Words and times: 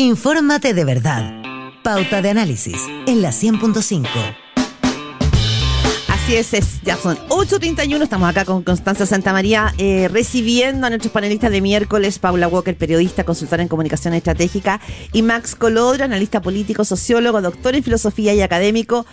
Infórmate 0.00 0.72
de 0.72 0.86
verdad. 0.86 1.42
Pauta 1.84 2.22
de 2.22 2.30
análisis 2.30 2.78
en 3.06 3.20
la 3.20 3.32
100.5. 3.32 4.06
Así 6.08 6.36
es, 6.36 6.54
es, 6.54 6.80
ya 6.82 6.96
son 6.96 7.18
8.31, 7.28 8.02
estamos 8.04 8.30
acá 8.30 8.46
con 8.46 8.62
Constanza 8.62 9.04
Santamaría 9.04 9.74
eh, 9.76 10.08
recibiendo 10.10 10.86
a 10.86 10.88
nuestros 10.88 11.12
panelistas 11.12 11.50
de 11.50 11.60
miércoles, 11.60 12.18
Paula 12.18 12.48
Walker, 12.48 12.74
periodista, 12.78 13.24
consultora 13.24 13.62
en 13.62 13.68
comunicación 13.68 14.14
estratégica, 14.14 14.80
y 15.12 15.20
Max 15.20 15.54
Colodro, 15.54 16.04
analista 16.04 16.40
político, 16.40 16.86
sociólogo, 16.86 17.42
doctor 17.42 17.74
en 17.74 17.82
filosofía 17.84 18.32
y 18.32 18.40
académico. 18.40 19.04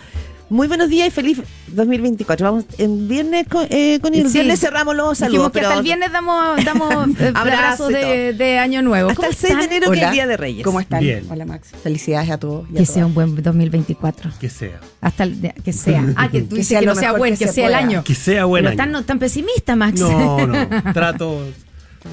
Muy 0.50 0.66
buenos 0.66 0.88
días 0.88 1.08
y 1.08 1.10
feliz 1.10 1.42
2024. 1.66 2.46
Vamos 2.46 2.64
en 2.78 3.06
viernes 3.06 3.46
con, 3.48 3.66
eh, 3.68 3.98
con 4.00 4.14
el 4.14 4.26
Sí. 4.28 4.32
viernes 4.34 4.58
cerramos 4.60 4.96
los 4.96 5.18
saludos. 5.18 5.30
Dijimos 5.32 5.52
que 5.52 5.58
pero 5.58 5.68
hasta 5.68 5.78
el 5.78 5.84
viernes 5.84 6.10
damos, 6.10 6.64
damos 6.64 7.20
eh, 7.20 7.32
Abrazo 7.34 7.84
abrazos 7.84 7.88
de, 7.88 8.32
de 8.32 8.58
Año 8.58 8.80
Nuevo. 8.80 9.10
hasta 9.10 9.16
¿Cómo 9.16 9.28
el 9.28 9.34
6 9.36 9.56
de 9.58 9.64
enero 9.64 9.90
que 9.90 9.96
es 9.98 10.02
Hola. 10.02 10.08
el 10.08 10.14
Día 10.14 10.26
de 10.26 10.36
Reyes. 10.38 10.64
¿Cómo 10.64 10.80
están? 10.80 11.00
Bien. 11.00 11.26
Hola 11.28 11.44
Max. 11.44 11.68
Felicidades 11.82 12.30
a 12.30 12.38
todos. 12.38 12.64
a 12.70 12.72
Que 12.72 12.86
sea 12.86 12.94
todas. 12.94 13.06
un 13.08 13.14
buen 13.14 13.42
2024. 13.42 14.30
Que 14.40 14.48
sea. 14.48 14.80
Hasta 15.02 15.24
el 15.24 15.38
de- 15.40 15.52
que 15.62 15.72
sea. 15.74 16.02
Ah, 16.16 16.30
que 16.30 16.40
tú 16.40 16.48
Que 16.50 16.54
dices 16.56 16.68
sea 16.68 16.80
que 16.80 16.86
no 16.86 16.94
sea 16.94 17.12
bueno, 17.12 17.36
que 17.36 17.44
que 17.44 17.48
se 17.48 17.52
sea 17.54 17.66
el 17.66 17.74
año. 17.74 18.02
Que 18.04 18.14
sea 18.14 18.46
buen 18.46 18.62
Pero 18.62 18.70
año. 18.70 18.76
tan, 18.78 18.90
no, 18.92 19.04
tan 19.04 19.18
pesimista, 19.18 19.76
Max. 19.76 20.00
No, 20.00 20.46
no. 20.46 20.66
Trato, 20.94 21.42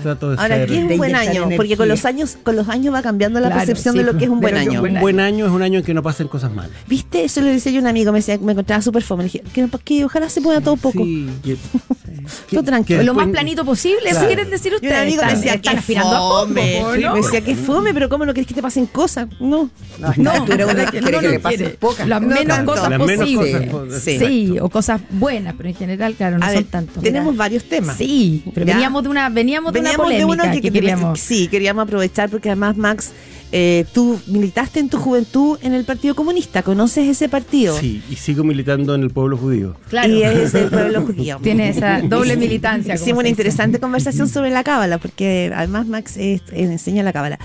trato 0.02 0.32
de 0.32 0.38
Ahora, 0.42 0.56
ser. 0.56 0.68
¿qué 0.70 0.78
es 0.78 0.84
un 0.92 0.98
buen 0.98 1.16
año? 1.16 1.32
energía. 1.32 1.58
Porque 1.58 1.78
con 1.78 1.88
los 1.88 2.06
años, 2.06 2.38
con 2.44 2.56
los 2.56 2.70
años 2.70 2.94
va 2.94 3.02
cambiando 3.02 3.40
la 3.40 3.48
Claro, 3.48 3.60
percepción 3.66 3.94
sí, 3.94 4.00
de 4.00 4.06
lo 4.06 4.18
que 4.18 4.26
es 4.26 4.30
un 4.30 4.40
buen 4.40 4.56
año. 4.56 4.82
Un 4.82 5.00
buen 5.00 5.20
año 5.20 5.46
es 5.46 5.52
un 5.52 5.62
año 5.62 5.80
en 5.80 5.86
que 5.86 5.94
no 5.94 6.02
pasen 6.04 6.28
cosas 6.28 6.52
malas. 6.52 6.72
¿Viste? 6.88 7.24
Eso 7.24 7.42
le 7.42 7.52
decía 7.52 7.72
yo 7.72 7.80
a 7.80 7.82
un 7.82 7.88
amigo, 7.88 8.12
me 8.12 8.20
decía 8.20 8.38
me 8.40 8.52
encontraba 8.54 8.82
súper 8.82 9.04
fome. 9.04 9.24
Le 9.24 9.30
dije, 9.30 9.44
que 9.84 10.06
ojalá 10.06 10.30
se 10.30 10.42
pueda 10.42 10.62
todo 10.62 10.76
poco. 10.78 11.04
Sí. 11.04 11.30
que- 12.48 12.56
Todo 12.56 12.66
tranquilo. 12.66 13.04
Lo 13.04 13.14
más 13.14 13.26
después- 13.26 13.32
planito 13.42 13.66
posible, 13.66 14.00
eso 14.06 14.12
Claro. 14.12 14.28
quieren 14.28 14.50
decir 14.50 14.72
Y 14.72 14.76
un 14.76 14.82
ustedes. 14.82 15.02
amigo 15.02 15.24
me 15.26 15.36
decía, 15.36 15.54
están 15.54 15.74
que 15.74 15.80
aspirando 15.80 16.16
a 16.16 16.20
poco, 16.20 16.40
fome. 16.48 16.80
¿no? 16.82 16.94
Sí, 16.96 17.02
Me 17.10 17.22
decía, 17.22 17.42
que 17.42 17.56
fome, 17.56 17.94
pero 17.94 18.10
¿cómo 18.10 18.26
no 18.26 18.34
querés 18.34 18.48
que 18.48 18.54
te 18.54 18.62
pasen 18.62 18.86
cosas? 18.88 19.28
No. 19.40 19.70
No, 20.00 20.08
a 20.08 20.14
uno 20.18 20.34
no, 20.40 20.46
quiere 20.46 20.66
no 21.12 21.20
que 21.20 21.30
le 21.30 21.40
pasen 21.40 21.76
pocas. 21.80 22.08
Las 22.08 22.22
No 22.22 22.28
menos 22.28 22.60
cosas 22.60 22.98
posibles. 22.98 24.04
Sí. 24.04 24.20
Sí, 24.20 24.58
o 24.60 24.70
cosas 24.70 25.02
buenas, 25.10 25.54
pero 25.58 25.70
en 25.70 25.76
general, 25.76 26.14
claro, 26.16 26.38
no 26.38 26.46
A 26.46 26.50
son 26.50 26.56
ver, 26.58 26.64
tanto. 26.66 27.02
tenemos 27.02 27.36
varios 27.36 27.64
temas. 27.66 27.98
Sí, 27.98 28.44
pero 28.54 28.66
¿Ya? 28.66 28.74
veníamos 28.74 29.04
de 29.04 29.10
una, 29.10 29.30
veníamos 29.30 29.74
de 29.74 29.80
Veníamos 29.82 30.06
una 30.08 30.16
de 30.16 30.22
polémica 30.24 30.44
uno 30.46 30.54
que, 30.56 30.62
que, 30.62 30.72
queríamos. 30.72 31.20
Sí, 31.20 31.48
queríamos 31.48 31.84
aprovechar 31.84 32.30
porque 32.30 32.50
además, 32.50 32.78
Max, 32.78 33.12
eh, 33.52 33.86
tú 33.94 34.20
militaste 34.28 34.80
en 34.80 34.90
tu 34.90 34.98
juventud 34.98 35.58
en 35.62 35.74
el 35.74 35.86
Partido 35.86 36.16
Comunista. 36.16 36.64
¿Conoces 36.64 37.08
ese 37.08 37.30
partido? 37.30 37.78
Sí, 37.80 38.02
y 38.10 38.16
sigo 38.16 38.44
militando 38.44 38.96
en 38.96 39.04
el 39.04 39.10
pueblo 39.12 39.38
judío. 39.38 39.76
Claro. 39.90 40.14
Y 40.14 40.24
es 40.24 40.54
el 40.56 40.70
pueblo 40.70 41.02
judío. 41.04 41.40
Tiene 41.44 41.70
esa 41.70 42.02
doble 42.02 42.36
militancia. 42.36 42.96
Hicimos 42.96 43.20
una 43.20 43.30
interesante 43.30 43.80
conversación 43.80 44.28
sobre 44.28 44.50
la 44.52 44.64
cábala, 44.64 44.98
porque 44.98 45.52
además 45.56 45.88
Max 45.88 46.18
eh, 46.18 46.42
enseña 46.52 47.04
la 47.04 47.14
cábala. 47.14 47.40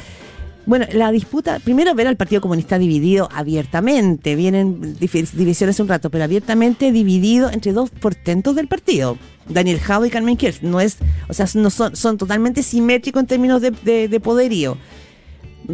Bueno, 0.67 0.87
la 0.93 1.11
disputa, 1.11 1.59
primero 1.59 1.95
ver 1.95 2.07
al 2.07 2.17
Partido 2.17 2.41
Comunista 2.41 2.79
dividido 2.79 3.29
abiertamente, 3.35 4.37
vienen 4.37 4.97
divisiones 4.99 5.81
un 5.81 5.89
rato, 5.89 6.11
pero 6.11 6.23
abiertamente 6.25 6.93
dividido 6.93 7.51
entre 7.51 7.73
dos 7.73 7.91
portentos 7.91 8.55
del 8.55 8.69
partido, 8.69 9.17
Daniel 9.49 9.81
Jau 9.81 10.05
y 10.05 10.11
Carmen 10.11 10.37
Kirch. 10.37 10.61
No 10.63 10.81
es, 10.81 10.99
o 11.29 11.33
sea, 11.35 11.47
no 11.55 11.71
son, 11.71 11.97
son 11.97 12.19
totalmente 12.19 12.63
simétricos 12.63 13.21
en 13.23 13.27
términos 13.27 13.63
de, 13.63 13.71
de- 13.71 14.09
de 14.09 14.21
poderío. 14.21 14.77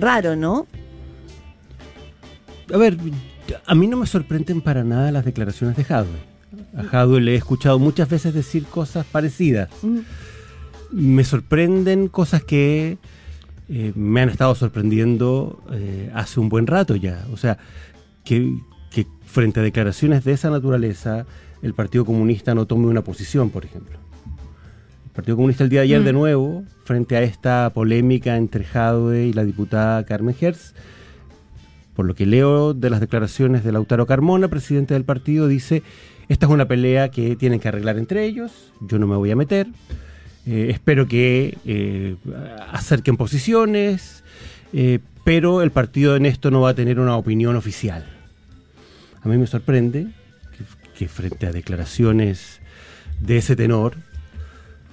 Raro, 0.00 0.36
¿no? 0.36 0.66
A 2.72 2.76
ver, 2.76 2.96
a 3.64 3.74
mí 3.74 3.86
no 3.86 3.96
me 3.96 4.06
sorprenden 4.06 4.60
para 4.60 4.84
nada 4.84 5.12
las 5.12 5.24
declaraciones 5.24 5.76
de 5.76 5.84
Jadwe. 5.84 6.18
A 6.76 6.82
Jadwe 6.84 7.20
le 7.20 7.32
he 7.32 7.36
escuchado 7.36 7.78
muchas 7.78 8.08
veces 8.08 8.34
decir 8.34 8.64
cosas 8.64 9.06
parecidas. 9.06 9.68
Me 10.90 11.24
sorprenden 11.24 12.08
cosas 12.08 12.44
que 12.44 12.98
eh, 13.68 13.92
me 13.94 14.22
han 14.22 14.28
estado 14.28 14.54
sorprendiendo 14.54 15.62
eh, 15.72 16.10
hace 16.14 16.40
un 16.40 16.48
buen 16.48 16.66
rato 16.66 16.96
ya. 16.96 17.26
O 17.32 17.36
sea, 17.36 17.58
que, 18.24 18.58
que 18.90 19.06
frente 19.24 19.60
a 19.60 19.62
declaraciones 19.62 20.24
de 20.24 20.32
esa 20.32 20.50
naturaleza, 20.50 21.26
el 21.62 21.74
Partido 21.74 22.04
Comunista 22.04 22.54
no 22.54 22.66
tome 22.66 22.86
una 22.86 23.02
posición, 23.02 23.50
por 23.50 23.64
ejemplo. 23.64 23.98
El 25.16 25.22
Partido 25.22 25.36
Comunista 25.36 25.64
el 25.64 25.70
día 25.70 25.80
de 25.80 25.84
ayer, 25.84 26.04
de 26.04 26.12
nuevo, 26.12 26.62
frente 26.84 27.16
a 27.16 27.22
esta 27.22 27.70
polémica 27.72 28.36
entre 28.36 28.64
Jadwe 28.64 29.24
y 29.24 29.32
la 29.32 29.44
diputada 29.44 30.04
Carmen 30.04 30.36
Hertz, 30.38 30.74
por 31.94 32.04
lo 32.04 32.14
que 32.14 32.26
leo 32.26 32.74
de 32.74 32.90
las 32.90 33.00
declaraciones 33.00 33.64
de 33.64 33.72
Lautaro 33.72 34.04
Carmona, 34.04 34.48
presidente 34.48 34.92
del 34.92 35.04
partido, 35.04 35.48
dice, 35.48 35.82
esta 36.28 36.44
es 36.44 36.52
una 36.52 36.68
pelea 36.68 37.10
que 37.10 37.34
tienen 37.34 37.60
que 37.60 37.68
arreglar 37.68 37.96
entre 37.96 38.26
ellos, 38.26 38.74
yo 38.82 38.98
no 38.98 39.06
me 39.06 39.16
voy 39.16 39.30
a 39.30 39.36
meter, 39.36 39.68
eh, 40.44 40.66
espero 40.68 41.08
que 41.08 41.56
eh, 41.64 42.16
acerquen 42.70 43.16
posiciones, 43.16 44.22
eh, 44.74 44.98
pero 45.24 45.62
el 45.62 45.70
partido 45.70 46.14
en 46.14 46.26
esto 46.26 46.50
no 46.50 46.60
va 46.60 46.68
a 46.68 46.74
tener 46.74 47.00
una 47.00 47.16
opinión 47.16 47.56
oficial. 47.56 48.04
A 49.22 49.28
mí 49.28 49.38
me 49.38 49.46
sorprende 49.46 50.08
que, 50.58 50.98
que 50.98 51.08
frente 51.08 51.46
a 51.46 51.52
declaraciones 51.52 52.60
de 53.22 53.38
ese 53.38 53.56
tenor, 53.56 53.96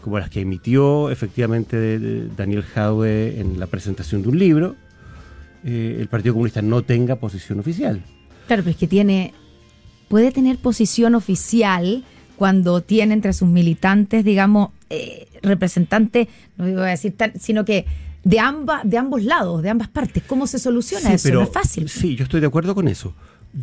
como 0.03 0.19
las 0.19 0.29
que 0.29 0.41
emitió 0.41 1.09
efectivamente 1.09 1.77
de- 1.77 1.97
de 1.99 2.27
Daniel 2.35 2.61
Jadwe 2.63 3.39
en 3.39 3.59
la 3.59 3.67
presentación 3.67 4.21
de 4.21 4.29
un 4.29 4.37
libro, 4.37 4.75
eh, 5.63 5.97
el 5.99 6.07
Partido 6.07 6.33
Comunista 6.33 6.61
no 6.61 6.81
tenga 6.83 7.15
posición 7.15 7.59
oficial. 7.59 8.03
Claro, 8.47 8.61
pero 8.63 8.71
es 8.71 8.77
que 8.77 8.87
tiene. 8.87 9.33
Puede 10.09 10.31
tener 10.31 10.57
posición 10.57 11.15
oficial 11.15 12.03
cuando 12.35 12.81
tiene 12.81 13.13
entre 13.13 13.33
sus 13.33 13.47
militantes, 13.47 14.23
digamos, 14.25 14.69
eh, 14.89 15.27
representantes, 15.41 16.27
no 16.57 16.81
a 16.81 16.87
decir 16.87 17.15
tan, 17.15 17.39
sino 17.39 17.63
que 17.65 17.85
de 18.23 18.39
ambas, 18.39 18.81
de 18.87 18.97
ambos 18.97 19.23
lados, 19.23 19.63
de 19.63 19.69
ambas 19.69 19.87
partes. 19.87 20.23
¿Cómo 20.27 20.45
se 20.47 20.59
soluciona 20.59 21.09
Sí, 21.09 21.15
eso? 21.15 21.33
no 21.33 21.41
es 21.43 21.49
fácil. 21.49 21.89
Sí, 21.89 22.15
yo 22.15 22.23
estoy 22.25 22.41
de 22.41 22.47
acuerdo 22.47 22.75
con 22.75 22.87
eso. 22.87 23.13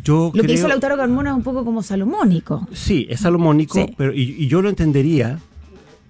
Yo 0.03 0.31
Lo 0.33 0.43
que 0.43 0.53
hizo 0.53 0.67
Lautaro 0.67 0.95
Carmona 0.97 1.31
es 1.31 1.35
un 1.35 1.43
poco 1.43 1.65
como 1.65 1.83
salomónico. 1.83 2.67
Sí, 2.71 3.05
es 3.09 3.19
salomónico, 3.21 3.73
Sí. 3.75 3.93
pero 3.97 4.13
y, 4.13 4.21
y 4.39 4.47
yo 4.47 4.61
lo 4.61 4.69
entendería 4.69 5.39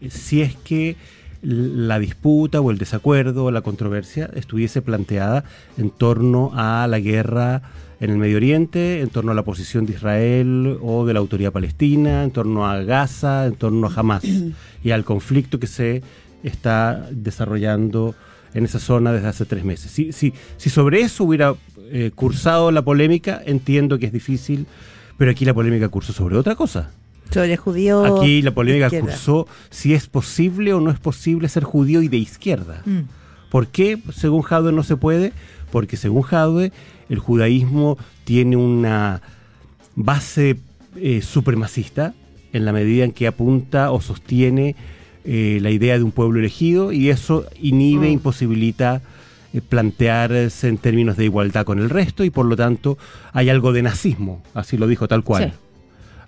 si 0.09 0.41
es 0.41 0.55
que 0.55 0.95
la 1.41 1.97
disputa 1.99 2.61
o 2.61 2.71
el 2.71 2.77
desacuerdo 2.77 3.45
o 3.45 3.51
la 3.51 3.61
controversia 3.61 4.29
estuviese 4.35 4.81
planteada 4.81 5.43
en 5.77 5.89
torno 5.89 6.51
a 6.53 6.85
la 6.87 6.99
guerra 6.99 7.63
en 7.99 8.09
el 8.09 8.17
Medio 8.17 8.37
Oriente, 8.37 9.01
en 9.01 9.09
torno 9.09 9.31
a 9.31 9.35
la 9.35 9.43
posición 9.43 9.85
de 9.85 9.93
Israel 9.93 10.77
o 10.81 11.05
de 11.05 11.13
la 11.13 11.19
autoridad 11.19 11.51
palestina, 11.51 12.23
en 12.23 12.31
torno 12.31 12.67
a 12.67 12.81
Gaza, 12.83 13.45
en 13.45 13.55
torno 13.55 13.87
a 13.87 13.93
Hamas 13.95 14.23
y 14.83 14.91
al 14.91 15.03
conflicto 15.03 15.59
que 15.59 15.67
se 15.67 16.01
está 16.43 17.07
desarrollando 17.11 18.15
en 18.53 18.65
esa 18.65 18.79
zona 18.79 19.13
desde 19.13 19.27
hace 19.27 19.45
tres 19.45 19.63
meses. 19.63 19.91
Si, 19.91 20.33
sobre 20.57 21.01
eso 21.01 21.23
hubiera 21.23 21.55
eh, 21.91 22.11
cursado 22.13 22.71
la 22.71 22.81
polémica, 22.81 23.41
entiendo 23.45 23.99
que 23.99 24.07
es 24.07 24.11
difícil, 24.11 24.65
pero 25.17 25.31
aquí 25.31 25.45
la 25.45 25.53
polémica 25.53 25.87
cursó 25.89 26.11
sobre 26.13 26.37
otra 26.37 26.55
cosa. 26.55 26.91
Sobre 27.31 27.57
judío. 27.57 28.17
Aquí 28.17 28.41
la 28.41 28.51
polémica 28.51 28.89
cursó 28.89 29.47
si 29.69 29.93
es 29.93 30.07
posible 30.07 30.73
o 30.73 30.79
no 30.79 30.91
es 30.91 30.99
posible 30.99 31.47
ser 31.49 31.63
judío 31.63 32.01
y 32.01 32.07
de 32.07 32.17
izquierda. 32.17 32.81
Mm. 32.85 33.01
¿Por 33.49 33.67
qué, 33.67 33.97
según 34.13 34.41
Jadwe, 34.41 34.71
no 34.71 34.83
se 34.83 34.95
puede? 34.97 35.33
Porque 35.71 35.97
según 35.97 36.21
Jadwe, 36.23 36.71
el 37.09 37.19
judaísmo 37.19 37.97
tiene 38.23 38.55
una 38.55 39.21
base 39.95 40.57
eh, 40.95 41.21
supremacista 41.21 42.13
en 42.53 42.65
la 42.65 42.73
medida 42.73 43.03
en 43.03 43.11
que 43.11 43.27
apunta 43.27 43.91
o 43.91 44.01
sostiene 44.01 44.75
eh, 45.23 45.59
la 45.61 45.69
idea 45.69 45.97
de 45.97 46.03
un 46.03 46.11
pueblo 46.11 46.39
elegido 46.39 46.91
y 46.91 47.09
eso 47.09 47.45
inhibe, 47.61 48.07
Mm. 48.09 48.13
imposibilita 48.13 49.01
eh, 49.53 49.61
plantearse 49.61 50.67
en 50.67 50.77
términos 50.77 51.17
de 51.17 51.25
igualdad 51.25 51.65
con 51.65 51.79
el 51.79 51.89
resto 51.89 52.23
y 52.23 52.29
por 52.29 52.45
lo 52.45 52.55
tanto 52.55 52.97
hay 53.33 53.49
algo 53.49 53.71
de 53.73 53.83
nazismo, 53.83 54.41
así 54.53 54.77
lo 54.77 54.87
dijo 54.87 55.07
tal 55.07 55.23
cual. 55.23 55.51
Sí. 55.51 55.57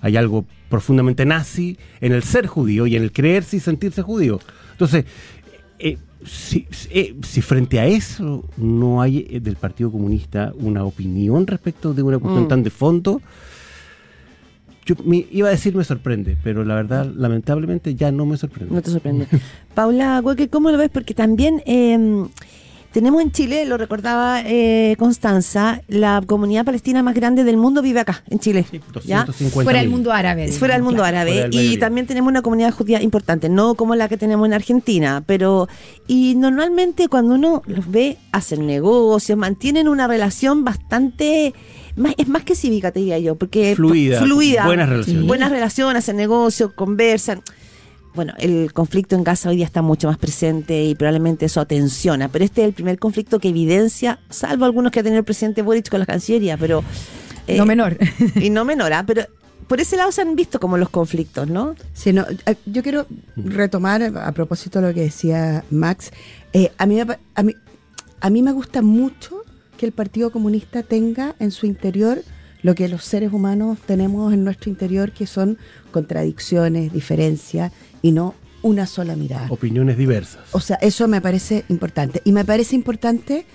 Hay 0.04 0.18
algo 0.18 0.46
profundamente 0.70 1.26
nazi 1.26 1.78
en 2.02 2.12
el 2.12 2.24
ser 2.24 2.46
judío 2.46 2.86
y 2.88 2.96
en 2.96 3.04
el 3.04 3.12
creerse 3.12 3.56
y 3.58 3.60
sentirse 3.62 4.02
judío. 4.02 4.40
Entonces, 4.74 5.06
eh, 5.80 5.98
si, 6.26 6.68
eh, 6.92 7.16
si 7.24 7.42
frente 7.42 7.80
a 7.80 7.86
eso 7.86 8.44
no 8.58 9.02
hay 9.02 9.26
eh, 9.30 9.40
del 9.40 9.56
Partido 9.56 9.92
Comunista 9.92 10.52
una 10.56 10.84
opinión 10.84 11.48
respecto 11.48 11.94
de 11.94 12.04
una 12.04 12.20
cuestión 12.20 12.46
Mm. 12.46 12.48
tan 12.50 12.64
de 12.64 12.70
fondo, 12.70 13.22
yo 14.86 14.96
me, 15.06 15.26
iba 15.32 15.48
a 15.48 15.52
decir 15.52 15.74
me 15.74 15.86
sorprende, 15.86 16.36
pero 16.44 16.66
la 16.66 16.76
verdad, 16.76 17.10
lamentablemente, 17.16 17.96
ya 17.96 18.12
no 18.12 18.26
me 18.26 18.36
sorprende. 18.36 18.76
No 18.76 18.82
te 18.82 18.92
sorprende. 18.92 19.28
Paula 19.74 20.20
Hueque, 20.22 20.50
¿cómo 20.50 20.70
lo 20.72 20.78
ves? 20.78 20.90
Porque 20.90 21.14
también 21.14 21.62
eh, 21.66 22.26
tenemos 22.94 23.22
en 23.22 23.32
Chile, 23.32 23.66
lo 23.66 23.78
recordaba 23.78 24.42
eh, 24.46 24.96
Constanza, 24.98 25.82
la 25.88 26.22
comunidad 26.26 26.64
palestina 26.64 27.02
más 27.04 27.16
grande 27.16 27.44
del 27.44 27.58
mundo 27.58 27.82
vive 27.82 28.00
acá, 28.00 28.24
en 28.30 28.40
Chile. 28.40 28.66
Sí, 28.70 28.80
¿ya? 29.04 29.26
250 29.26 29.64
Fuera 29.64 29.80
del 29.80 29.90
mundo 29.90 30.14
árabe. 30.14 30.46
Es 30.46 30.60
fuera 30.60 30.76
del 30.76 30.84
mundo 30.84 31.04
digamos, 31.04 31.22
árabe 31.22 31.50
y 31.52 31.78
también 31.78 32.06
tenemos 32.08 32.30
una 32.30 32.42
comunidad 32.42 32.72
judía 32.72 33.02
importante, 33.02 33.50
no 33.50 33.74
como 33.76 33.96
la 33.96 34.08
que 34.08 34.16
tenemos 34.16 34.48
en 34.48 34.54
Argentina, 34.54 35.24
pero 35.26 35.68
y 36.08 36.36
normalmente 36.36 37.08
cuando 37.08 37.34
uno 37.36 37.64
los 37.66 37.90
ve 37.90 38.18
hacen 38.32 38.68
negocios, 38.68 39.38
mantienen 39.38 39.88
una 39.88 40.08
relación 40.08 40.64
bastante 40.64 41.54
más, 41.96 42.14
es 42.18 42.28
más 42.28 42.44
que 42.44 42.56
cívica 42.56 42.92
te 42.92 43.00
diría 43.00 43.20
yo, 43.20 43.36
porque 43.36 43.76
Fluida, 43.76 44.22
fluida, 44.22 44.66
buenas 44.66 44.90
relaciones. 44.90 45.26
buenas 45.26 45.52
relaciones, 45.52 46.04
hacen 46.04 46.18
negocios, 46.18 46.72
conversan. 46.74 47.42
Bueno, 48.16 48.34
el 48.38 48.72
conflicto 48.74 49.16
en 49.16 49.24
Gaza 49.24 49.50
hoy 49.50 49.56
día 49.58 49.66
está 49.66 49.82
mucho 49.82 50.08
más 50.08 50.18
presente 50.18 50.84
y 50.84 50.96
probablemente 50.96 51.46
eso 51.46 51.60
atensiona, 51.62 52.30
pero 52.30 52.46
este 52.46 52.62
es 52.62 52.68
el 52.68 52.74
primer 52.74 53.00
conflicto 53.00 53.40
que 53.40 53.50
evidencia, 53.50 54.20
salvo 54.30 54.66
algunos 54.66 54.92
que 54.92 55.00
ha 55.00 55.04
tenido 55.04 55.20
el 55.20 55.26
presidente 55.26 55.62
Boric 55.62 55.90
con 55.90 56.00
la 56.00 56.06
Cancillería, 56.06 56.58
pero... 56.58 56.84
eh, 57.48 57.58
no 57.58 57.66
menor. 57.66 57.98
y 58.36 58.50
no 58.50 58.66
menor, 58.72 58.94
¿ah? 58.94 59.04
pero 59.06 59.24
por 59.68 59.80
ese 59.82 59.98
lado 59.98 60.12
se 60.12 60.22
han 60.22 60.36
visto 60.36 60.60
como 60.60 60.78
los 60.78 60.90
conflictos, 60.90 61.48
¿no? 61.50 61.76
Sí, 61.94 62.14
no, 62.14 62.26
eh, 62.46 62.56
yo 62.66 62.84
quiero 62.84 63.08
retomar 63.36 64.04
a 64.04 64.32
propósito 64.34 64.80
de 64.82 64.88
lo 64.90 64.94
que 64.94 65.02
decía 65.02 65.64
Max. 65.72 66.12
Eh, 66.52 66.72
a, 66.78 66.86
mí, 66.86 66.96
me 66.96 67.06
pa- 67.06 67.20
a, 67.34 67.44
mí, 67.44 67.54
a 68.20 68.30
mí 68.30 68.44
me 68.44 68.52
gusta 68.52 68.82
mucho 68.82 69.38
que 69.78 69.86
el 69.88 69.92
Partido 69.94 70.32
Comunista 70.32 70.84
tenga 70.84 71.36
en 71.40 71.50
su 71.52 71.66
interior 71.66 72.22
lo 72.62 72.76
que 72.76 72.88
los 72.88 73.04
seres 73.04 73.34
humanos 73.34 73.78
tenemos 73.86 74.34
en 74.34 74.44
nuestro 74.44 74.70
interior, 74.70 75.12
que 75.12 75.26
son 75.28 75.58
contradicciones, 75.92 76.94
diferencias 76.94 77.72
y 78.04 78.12
no 78.12 78.36
una 78.62 78.86
sola 78.86 79.16
mirada. 79.16 79.48
Opiniones 79.50 79.98
diversas. 79.98 80.42
O 80.52 80.60
sea, 80.60 80.76
eso 80.78 81.08
me 81.08 81.20
parece 81.22 81.66
importante. 81.70 82.22
Y 82.24 82.32
me 82.32 82.46
parece 82.46 82.76
importante 82.76 83.46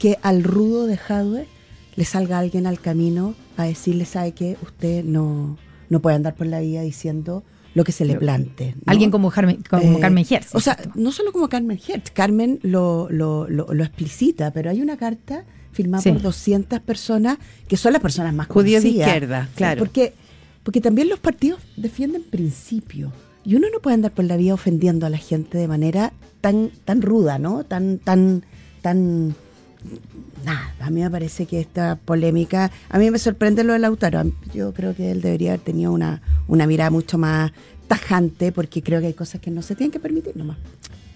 que 0.00 0.18
al 0.22 0.42
rudo 0.42 0.86
de 0.86 0.96
Jadwe 0.96 1.46
le 1.94 2.04
salga 2.04 2.38
alguien 2.38 2.66
al 2.66 2.80
camino 2.80 3.34
a 3.56 3.64
decirle, 3.64 4.04
¿sabe 4.04 4.32
qué? 4.32 4.56
Usted 4.62 5.04
no, 5.04 5.56
no 5.88 6.00
puede 6.00 6.16
andar 6.16 6.34
por 6.34 6.46
la 6.48 6.60
vida 6.60 6.82
diciendo 6.82 7.44
lo 7.74 7.84
que 7.84 7.92
se 7.92 8.04
le 8.04 8.16
plante. 8.16 8.74
¿no? 8.76 8.82
Alguien 8.86 9.10
como, 9.10 9.30
Carmen, 9.30 9.62
como 9.68 9.98
Eh, 9.98 10.00
Carmen 10.00 10.26
Hertz. 10.28 10.54
O 10.54 10.60
sea, 10.60 10.76
no 10.94 11.12
solo 11.12 11.30
como 11.32 11.48
Carmen 11.48 11.78
Hertz, 11.86 12.10
Carmen 12.10 12.58
lo, 12.62 13.08
lo, 13.10 13.48
lo, 13.48 13.72
lo 13.72 13.84
explicita, 13.84 14.50
pero 14.52 14.70
hay 14.70 14.82
una 14.82 14.96
carta 14.96 15.44
firmada 15.72 16.02
Sí. 16.02 16.10
por 16.10 16.20
200 16.22 16.80
personas 16.80 17.38
que 17.68 17.76
son 17.76 17.92
las 17.92 18.02
personas 18.02 18.34
más 18.34 18.48
Judíos 18.48 18.82
de 18.82 18.88
izquierda, 18.90 19.48
claro. 19.54 19.78
Porque, 19.78 20.14
porque 20.64 20.80
también 20.80 21.08
los 21.08 21.20
partidos 21.20 21.60
defienden 21.76 22.24
principios. 22.24 23.12
Y 23.44 23.54
uno 23.54 23.68
no 23.72 23.80
puede 23.80 23.94
andar 23.94 24.12
por 24.12 24.24
la 24.24 24.36
vida 24.36 24.54
ofendiendo 24.54 25.06
a 25.06 25.10
la 25.10 25.18
gente 25.18 25.58
de 25.58 25.68
manera 25.68 26.12
tan, 26.40 26.70
tan 26.84 27.02
ruda, 27.02 27.38
¿no? 27.38 27.64
Tan, 27.64 27.98
tan, 27.98 28.44
tan. 28.82 29.34
Nada, 30.44 30.74
a 30.80 30.90
mí 30.90 31.00
me 31.00 31.10
parece 31.10 31.46
que 31.46 31.60
esta 31.60 31.96
polémica. 31.96 32.70
A 32.88 32.98
mí 32.98 33.10
me 33.10 33.18
sorprende 33.18 33.64
lo 33.64 33.72
de 33.72 33.78
Lautaro. 33.78 34.30
Yo 34.52 34.74
creo 34.74 34.94
que 34.94 35.10
él 35.10 35.22
debería 35.22 35.52
haber 35.52 35.64
tenido 35.64 35.92
una, 35.92 36.20
una 36.48 36.66
mirada 36.66 36.90
mucho 36.90 37.16
más 37.18 37.52
tajante, 37.88 38.52
porque 38.52 38.82
creo 38.82 39.00
que 39.00 39.08
hay 39.08 39.14
cosas 39.14 39.40
que 39.40 39.50
no 39.50 39.62
se 39.62 39.74
tienen 39.74 39.90
que 39.90 40.00
permitir 40.00 40.36
nomás. 40.36 40.58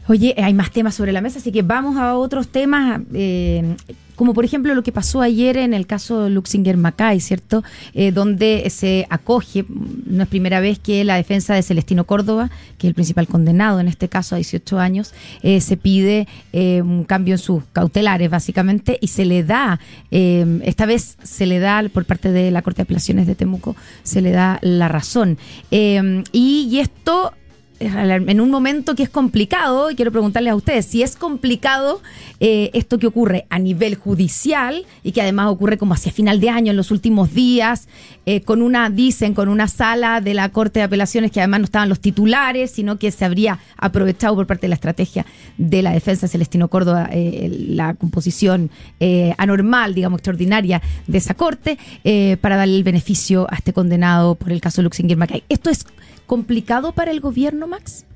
Oye, 0.07 0.35
hay 0.37 0.53
más 0.53 0.71
temas 0.71 0.95
sobre 0.95 1.13
la 1.13 1.23
mesa, 1.23 1.39
así 1.39 1.51
que 1.51 1.63
vamos 1.63 1.97
a 1.97 2.15
otros 2.15 2.49
temas, 2.49 3.01
eh, 3.15 3.75
como 4.17 4.35
por 4.35 4.45
ejemplo 4.45 4.75
lo 4.75 4.83
que 4.83 4.93
pasó 4.93 5.23
ayer 5.23 5.57
en 5.57 5.73
el 5.73 5.87
caso 5.87 6.29
Luxinger 6.29 6.77
Macay, 6.77 7.21
¿cierto? 7.21 7.65
Eh, 7.95 8.13
donde 8.13 8.69
se 8.69 9.07
acoge, 9.09 9.65
no 9.69 10.25
es 10.25 10.29
primera 10.29 10.61
vez 10.61 10.79
que 10.79 11.05
la 11.05 11.17
defensa 11.17 11.55
de 11.55 11.63
Celestino 11.63 12.05
Córdoba, 12.05 12.51
que 12.77 12.87
es 12.87 12.91
el 12.91 12.95
principal 12.95 13.27
condenado 13.27 13.81
en 13.81 13.89
este 13.89 14.11
caso 14.11 14.35
a 14.35 14.39
18 14.39 14.79
años, 14.79 15.15
eh, 15.43 15.63
se 15.63 15.79
pide 15.79 16.29
un 16.53 17.05
cambio 17.05 17.35
en 17.35 17.39
sus 17.39 17.65
cautelares, 17.73 18.29
básicamente, 18.29 18.99
y 19.01 19.09
se 19.09 19.25
le 19.25 19.43
da, 19.43 19.81
esta 20.11 20.87
vez 20.87 21.17
se 21.23 21.47
le 21.47 21.59
da 21.59 21.83
por 21.93 22.05
parte 22.05 22.31
de 22.31 22.51
la 22.51 22.63
Corte 22.63 22.79
de 22.79 22.83
Apelaciones 22.85 23.27
de 23.27 23.35
Temuco, 23.35 23.75
se 24.03 24.21
le 24.21 24.31
da 24.31 24.59
la 24.63 24.89
razón. 24.89 25.39
Y 25.71 26.79
esto 26.79 27.33
en 27.81 28.41
un 28.41 28.51
momento 28.51 28.95
que 28.95 29.03
es 29.03 29.09
complicado, 29.09 29.91
y 29.91 29.97
quiero 29.97 30.13
preguntarles 30.13 30.53
a 30.53 30.57
ustedes 30.57 30.87
si 30.87 31.03
es 31.03 31.17
complicado 31.17 32.01
eh, 32.41 32.71
esto 32.73 32.99
que 32.99 33.07
ocurre 33.07 33.47
a 33.51 33.59
nivel 33.59 33.97
judicial 33.97 34.87
y 35.03 35.13
que 35.13 35.21
además 35.21 35.49
ocurre 35.49 35.77
como 35.77 35.95
hacia 35.95 36.13
final 36.13 36.41
de 36.41 36.51
año, 36.51 36.71
en 36.71 36.77
los 36.77 36.91
últimos 36.91 37.35
días, 37.35 37.89
eh, 38.27 38.43
con 38.43 38.63
una, 38.63 38.91
dicen, 38.91 39.35
con 39.35 39.49
una 39.49 39.69
sala 39.69 40.21
de 40.21 40.35
la 40.35 40.49
Corte 40.51 40.81
de 40.81 40.85
Apelaciones 40.85 41.33
que 41.33 41.41
además 41.41 41.61
no 41.61 41.65
estaban 41.65 41.89
los 41.89 42.01
titulares, 42.01 42.71
sino 42.71 42.99
que 42.99 43.11
se 43.11 43.25
habría 43.25 43.59
aprovechado 43.77 44.37
por 44.37 44.47
parte 44.47 44.63
de 44.63 44.69
la 44.69 44.77
estrategia 44.77 45.27
de 45.59 45.83
la 45.83 45.93
defensa 45.93 46.27
de 46.27 46.33
Celestino 46.33 46.69
Córdoba 46.69 47.09
eh, 47.13 47.49
la 47.69 47.95
composición 47.95 48.71
anormal, 49.37 49.95
digamos, 49.95 50.19
extraordinaria 50.19 50.81
de 51.07 51.19
esa 51.19 51.35
Corte 51.35 51.79
para 52.41 52.57
darle 52.57 52.77
el 52.77 52.85
beneficio 52.85 53.47
a 53.51 53.57
este 53.57 53.73
condenado 53.73 54.35
por 54.35 54.53
el 54.53 54.61
caso 54.61 54.83
Luxinger 54.83 55.17
Macay. 55.17 55.45
¿Esto 55.49 55.71
es 55.71 55.85
complicado 56.27 56.93
para 56.93 57.11
el 57.11 57.21
gobierno, 57.21 57.67
Max? 57.67 58.07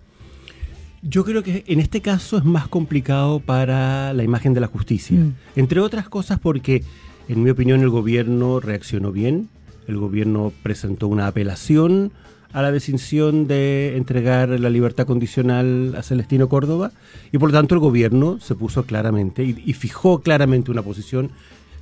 Yo 1.03 1.25
creo 1.25 1.43
que 1.43 1.65
en 1.67 1.81
este 1.81 2.01
caso 2.01 2.39
es 2.39 2.45
más 2.45 2.67
complicado 2.69 3.41
para 3.41 4.13
la 4.13 4.25
imagen 4.25 4.55
de 4.55 4.61
la 4.61 4.67
justicia. 4.67 5.17
Mm. 5.17 5.35
Entre 5.57 5.81
otras 5.81 6.09
cosas 6.09 6.41
porque, 6.41 6.83
en 7.29 7.43
mi 7.43 7.51
opinión, 7.51 7.81
el 7.81 7.91
gobierno 7.91 8.61
reaccionó 8.61 9.13
bien. 9.13 9.49
El 9.87 9.97
gobierno 9.97 10.53
presentó 10.63 11.07
una 11.09 11.29
apelación 11.29 12.13
a 12.53 12.63
la 12.63 12.73
decisión 12.73 13.47
de 13.47 13.97
entregar 13.97 14.49
la 14.49 14.71
libertad 14.71 15.07
condicional 15.07 15.95
a 15.97 16.03
Celestino 16.03 16.49
Córdoba 16.49 16.93
y 17.31 17.39
por 17.39 17.51
lo 17.51 17.59
tanto 17.59 17.75
el 17.75 17.81
gobierno 17.81 18.41
se 18.41 18.55
puso 18.55 18.85
claramente 18.85 19.45
y, 19.45 19.63
y 19.65 19.75
fijó 19.75 20.21
claramente 20.21 20.71
una 20.71 20.83
posición. 20.83 21.31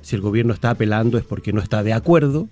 Si 0.01 0.15
el 0.15 0.21
gobierno 0.21 0.53
está 0.53 0.69
apelando 0.69 1.17
es 1.17 1.23
porque 1.23 1.53
no 1.53 1.61
está 1.61 1.83
de 1.83 1.93
acuerdo 1.93 2.49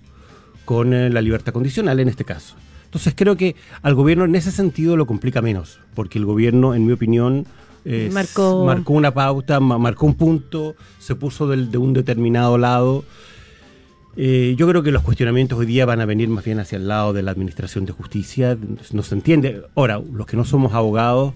con 0.64 0.92
eh, 0.92 1.10
la 1.10 1.22
libertad 1.22 1.52
condicional 1.52 2.00
en 2.00 2.08
este 2.08 2.24
caso. 2.24 2.56
Entonces 2.96 3.12
creo 3.14 3.36
que 3.36 3.54
al 3.82 3.94
gobierno 3.94 4.24
en 4.24 4.34
ese 4.36 4.50
sentido 4.50 4.96
lo 4.96 5.06
complica 5.06 5.42
menos, 5.42 5.80
porque 5.94 6.18
el 6.18 6.24
gobierno, 6.24 6.74
en 6.74 6.86
mi 6.86 6.92
opinión, 6.94 7.44
eh, 7.84 8.08
Marcó- 8.10 8.64
marcó 8.64 8.94
una 8.94 9.12
pauta, 9.12 9.60
ma- 9.60 9.76
marcó 9.76 10.06
un 10.06 10.14
punto, 10.14 10.74
se 10.98 11.14
puso 11.14 11.46
del- 11.46 11.70
de 11.70 11.76
un 11.76 11.92
determinado 11.92 12.56
lado. 12.56 13.04
Eh, 14.16 14.54
yo 14.56 14.66
creo 14.66 14.82
que 14.82 14.92
los 14.92 15.02
cuestionamientos 15.02 15.58
hoy 15.58 15.66
día 15.66 15.84
van 15.84 16.00
a 16.00 16.06
venir 16.06 16.30
más 16.30 16.42
bien 16.42 16.58
hacia 16.58 16.76
el 16.76 16.88
lado 16.88 17.12
de 17.12 17.22
la 17.22 17.32
Administración 17.32 17.84
de 17.84 17.92
Justicia. 17.92 18.56
No 18.92 19.02
se 19.02 19.14
entiende. 19.14 19.60
Ahora, 19.74 20.00
los 20.10 20.26
que 20.26 20.38
no 20.38 20.46
somos 20.46 20.72
abogados 20.72 21.34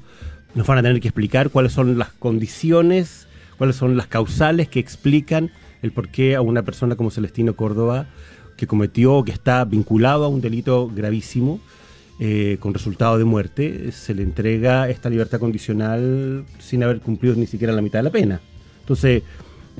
nos 0.54 0.66
van 0.66 0.78
a 0.78 0.82
tener 0.82 0.98
que 1.02 1.08
explicar 1.08 1.50
cuáles 1.50 1.72
son 1.72 1.98
las 1.98 2.08
condiciones, 2.12 3.26
cuáles 3.58 3.76
son 3.76 3.98
las 3.98 4.06
causales 4.06 4.66
que 4.68 4.80
explican 4.80 5.50
el 5.82 5.92
por 5.92 6.08
qué 6.08 6.36
a 6.36 6.40
una 6.40 6.62
persona 6.62 6.96
como 6.96 7.10
Celestino 7.10 7.54
Córdoba, 7.54 8.06
que 8.60 8.66
cometió 8.66 9.14
o 9.14 9.24
que 9.24 9.32
está 9.32 9.64
vinculado 9.64 10.24
a 10.24 10.28
un 10.28 10.42
delito 10.42 10.90
gravísimo, 10.94 11.58
eh, 12.20 12.58
con 12.60 12.74
resultado 12.74 13.16
de 13.16 13.24
muerte, 13.24 13.90
se 13.92 14.12
le 14.14 14.22
entrega 14.22 14.90
esta 14.90 15.08
libertad 15.08 15.38
condicional 15.40 16.44
sin 16.58 16.82
haber 16.82 17.00
cumplido 17.00 17.34
ni 17.36 17.46
siquiera 17.46 17.72
la 17.72 17.80
mitad 17.80 18.00
de 18.00 18.02
la 18.02 18.10
pena. 18.10 18.40
Entonces, 18.80 19.22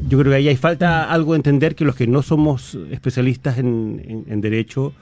yo 0.09 0.19
creo 0.19 0.31
que 0.33 0.37
ahí 0.37 0.49
hay 0.49 0.57
falta 0.57 1.11
algo 1.11 1.35
de 1.35 1.37
entender 1.37 1.75
que 1.75 1.85
los 1.85 1.95
que 1.95 2.07
no 2.07 2.23
somos 2.23 2.79
especialistas 2.91 3.59
en, 3.59 4.03
en- 4.09 4.25
en 4.33 4.41
derecho, 4.41 4.95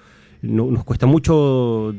no- 0.43 0.69
nos 0.73 0.83
cuesta 0.83 1.07
mucho 1.07 1.95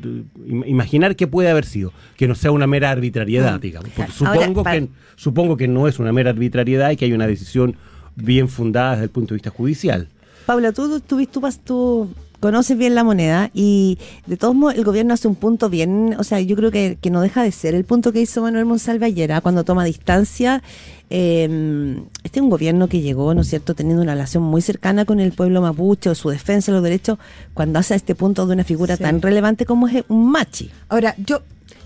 imaginar 0.46 1.16
qué 1.16 1.28
puede 1.28 1.50
haber 1.50 1.64
sido, 1.66 1.94
que 2.18 2.28
no 2.28 2.36
sea 2.36 2.52
una 2.52 2.68
mera 2.68 2.92
arbitrariedad, 2.92 3.60
digamos. 3.62 3.90
Porque 3.96 4.12
Ahora, 4.26 4.42
supongo, 4.42 4.64
que, 4.64 4.90
supongo 5.16 5.56
que 5.58 5.68
no 5.70 5.88
es 5.88 6.00
una 6.00 6.12
mera 6.12 6.31
arbitrariedad 6.31 6.92
y 6.92 6.98
que 6.98 7.06
hay 7.06 7.14
una 7.14 7.28
decisión 7.28 7.76
bien 8.16 8.50
fundada 8.50 8.92
desde 8.92 9.06
el 9.06 9.10
punto 9.12 9.30
de 9.34 9.36
vista 9.38 9.50
judicial. 9.52 10.10
Paula, 10.45 10.71
tú, 10.71 10.99
tú, 10.99 11.25
tú, 11.64 12.09
conoces 12.40 12.78
bien 12.78 12.95
la 12.95 13.04
moneda 13.04 13.52
y 13.54 13.97
de 14.25 14.37
todos 14.37 14.56
modos 14.56 14.75
el 14.75 14.85
gobierno 14.85 15.14
hace 15.14 15.28
un 15.28 15.35
punto 15.35 15.69
bien, 15.69 16.16
o 16.18 16.23
sea, 16.23 16.40
yo 16.40 16.56
creo 16.56 16.71
que, 16.71 16.97
que 17.02 17.09
no 17.09 17.21
deja 17.21 17.44
de 17.44 17.52
ser 17.52 17.75
el 17.75 17.83
punto 17.83 18.14
que 18.14 18.21
hizo 18.21 18.42
Manuel 18.42 18.66
Monsalve 18.66 19.06
ayer, 19.06 19.31
¿ah? 19.33 19.42
cuando 19.42 19.64
toma 19.66 19.83
distancia. 19.83 20.64
eh, 21.09 21.99
este 22.23 22.40
es 22.40 22.44
un 22.44 22.49
gobierno 22.49 22.87
que 22.87 23.02
llegó, 23.02 23.33
¿no 23.33 23.42
es 23.42 23.49
cierto?, 23.49 23.73
teniendo 23.75 24.02
una 24.04 24.14
relación 24.14 24.44
muy 24.44 24.61
cercana 24.61 25.06
con 25.06 25.19
el 25.19 25.33
pueblo 25.33 25.61
mapuche 25.61 26.09
o 26.09 26.16
su 26.16 26.30
defensa 26.30 26.71
de 26.71 26.78
los 26.78 26.83
derechos, 26.83 27.18
cuando 27.54 27.78
hace 27.80 27.94
a 27.94 27.97
este 27.97 28.16
punto 28.16 28.45
de 28.47 28.54
una 28.54 28.64
figura 28.64 28.95
Sí. 28.95 29.04
tan 29.04 29.21
relevante 29.21 29.66
como 29.66 29.87
es 29.87 30.04
un 30.07 30.31
machi. 30.31 30.69
Ahora, 30.87 31.16
yo, 31.18 31.42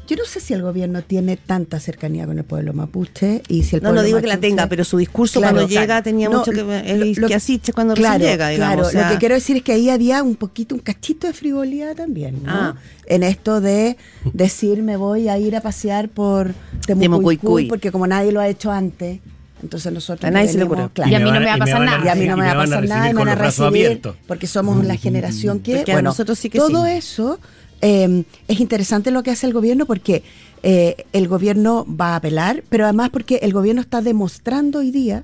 yo 0.08 0.16
no 0.18 0.26
sé 0.26 0.40
si 0.40 0.54
el 0.54 0.62
gobierno 0.62 1.02
tiene 1.02 1.38
tanta 1.38 1.80
cercanía 1.80 2.26
con 2.26 2.38
el 2.38 2.44
pueblo 2.44 2.74
mapuche 2.74 3.42
y 3.48 3.64
si 3.64 3.78
el 3.78 3.84
No, 3.84 3.90
no 3.90 3.94
pueblo 3.96 4.08
digo 4.08 4.22
que 4.22 4.28
la 4.28 4.38
tenga, 4.38 4.68
pero 4.68 4.84
su 4.84 4.98
discurso 4.98 5.40
Claro, 5.40 5.56
cuando 5.56 5.70
claro. 5.70 5.82
llega 5.86 6.02
tenía 6.04 6.30
No, 6.30 6.40
mucho 6.40 6.52
que 6.52 6.60
el 6.92 7.14
lo- 7.14 7.28
que 7.28 7.36
así 7.36 7.62
cuando 7.74 7.94
claro, 7.94 8.20
llega, 8.24 8.50
digamos. 8.50 8.74
Claro, 8.76 8.88
o 8.88 8.92
sea, 8.92 9.08
lo 9.08 9.14
que 9.14 9.20
quiero 9.20 9.36
decir 9.36 9.58
es 9.58 9.64
que 9.64 9.72
ahí 9.74 9.90
había 9.90 10.22
un 10.24 10.36
poquito, 10.36 10.76
un 10.76 10.82
cachito 10.82 11.28
de 11.28 11.34
frivolidad 11.34 11.96
también, 11.96 12.44
¿no? 12.44 12.52
Ah. 12.52 12.76
En 13.06 13.24
esto 13.24 13.62
de 13.62 13.98
decir 14.34 14.84
me 14.84 14.98
voy 14.98 15.30
a 15.30 15.38
ir 15.38 15.56
a 15.56 15.62
pasear 15.62 16.10
por 16.10 16.54
Temucuicui. 16.86 17.66
Porque 17.68 17.92
como 17.92 18.06
nadie 18.08 18.32
lo 18.32 18.40
ha 18.42 18.48
hecho 18.48 18.72
antes, 18.72 19.20
entonces 19.62 19.92
nosotros 19.94 20.28
A 20.28 20.32
nadie 20.32 20.50
se 20.50 20.58
le 20.58 20.68
claro. 20.68 20.92
Y 21.10 21.16
a 21.16 21.20
mí 21.20 21.32
no 21.32 21.40
me 21.40 21.46
va 21.46 21.54
a 21.54 21.58
pasar 21.58 21.82
nada. 21.82 22.06
Y 22.06 22.10
a 22.10 22.16
mí 22.16 22.28
no 22.28 22.38
me 22.38 22.46
va 22.46 22.52
a 22.52 22.56
pasar 22.56 22.88
nada 22.88 23.08
me 23.08 23.14
van 23.14 23.30
a 23.30 23.36
recibir 23.36 24.02
porque 24.28 24.48
somos 24.48 24.84
la 24.86 24.96
generación 24.98 25.60
que, 25.62 25.78
Porque 25.78 25.92
a 25.94 25.96
bueno, 25.96 26.10
nosotros 26.10 26.38
sí 26.38 26.50
que 26.50 26.58
todo 26.60 26.86
sí. 26.86 26.92
eso 26.92 27.40
eh, 27.84 28.24
es 28.48 28.60
interesante 28.62 29.12
lo 29.12 29.24
que 29.24 29.32
hace 29.32 29.46
el 29.46 29.54
gobierno 29.54 29.86
porque 29.86 30.24
eh, 30.63 31.06
el 31.12 31.28
gobierno 31.28 31.86
va 31.86 32.13
a 32.13 32.16
apelar, 32.16 32.63
pero 32.70 32.86
además 32.86 33.10
porque 33.10 33.40
el 33.42 33.52
gobierno 33.52 33.82
está 33.82 34.02
demostrando 34.02 34.80
hoy 34.80 34.90
día 34.90 35.24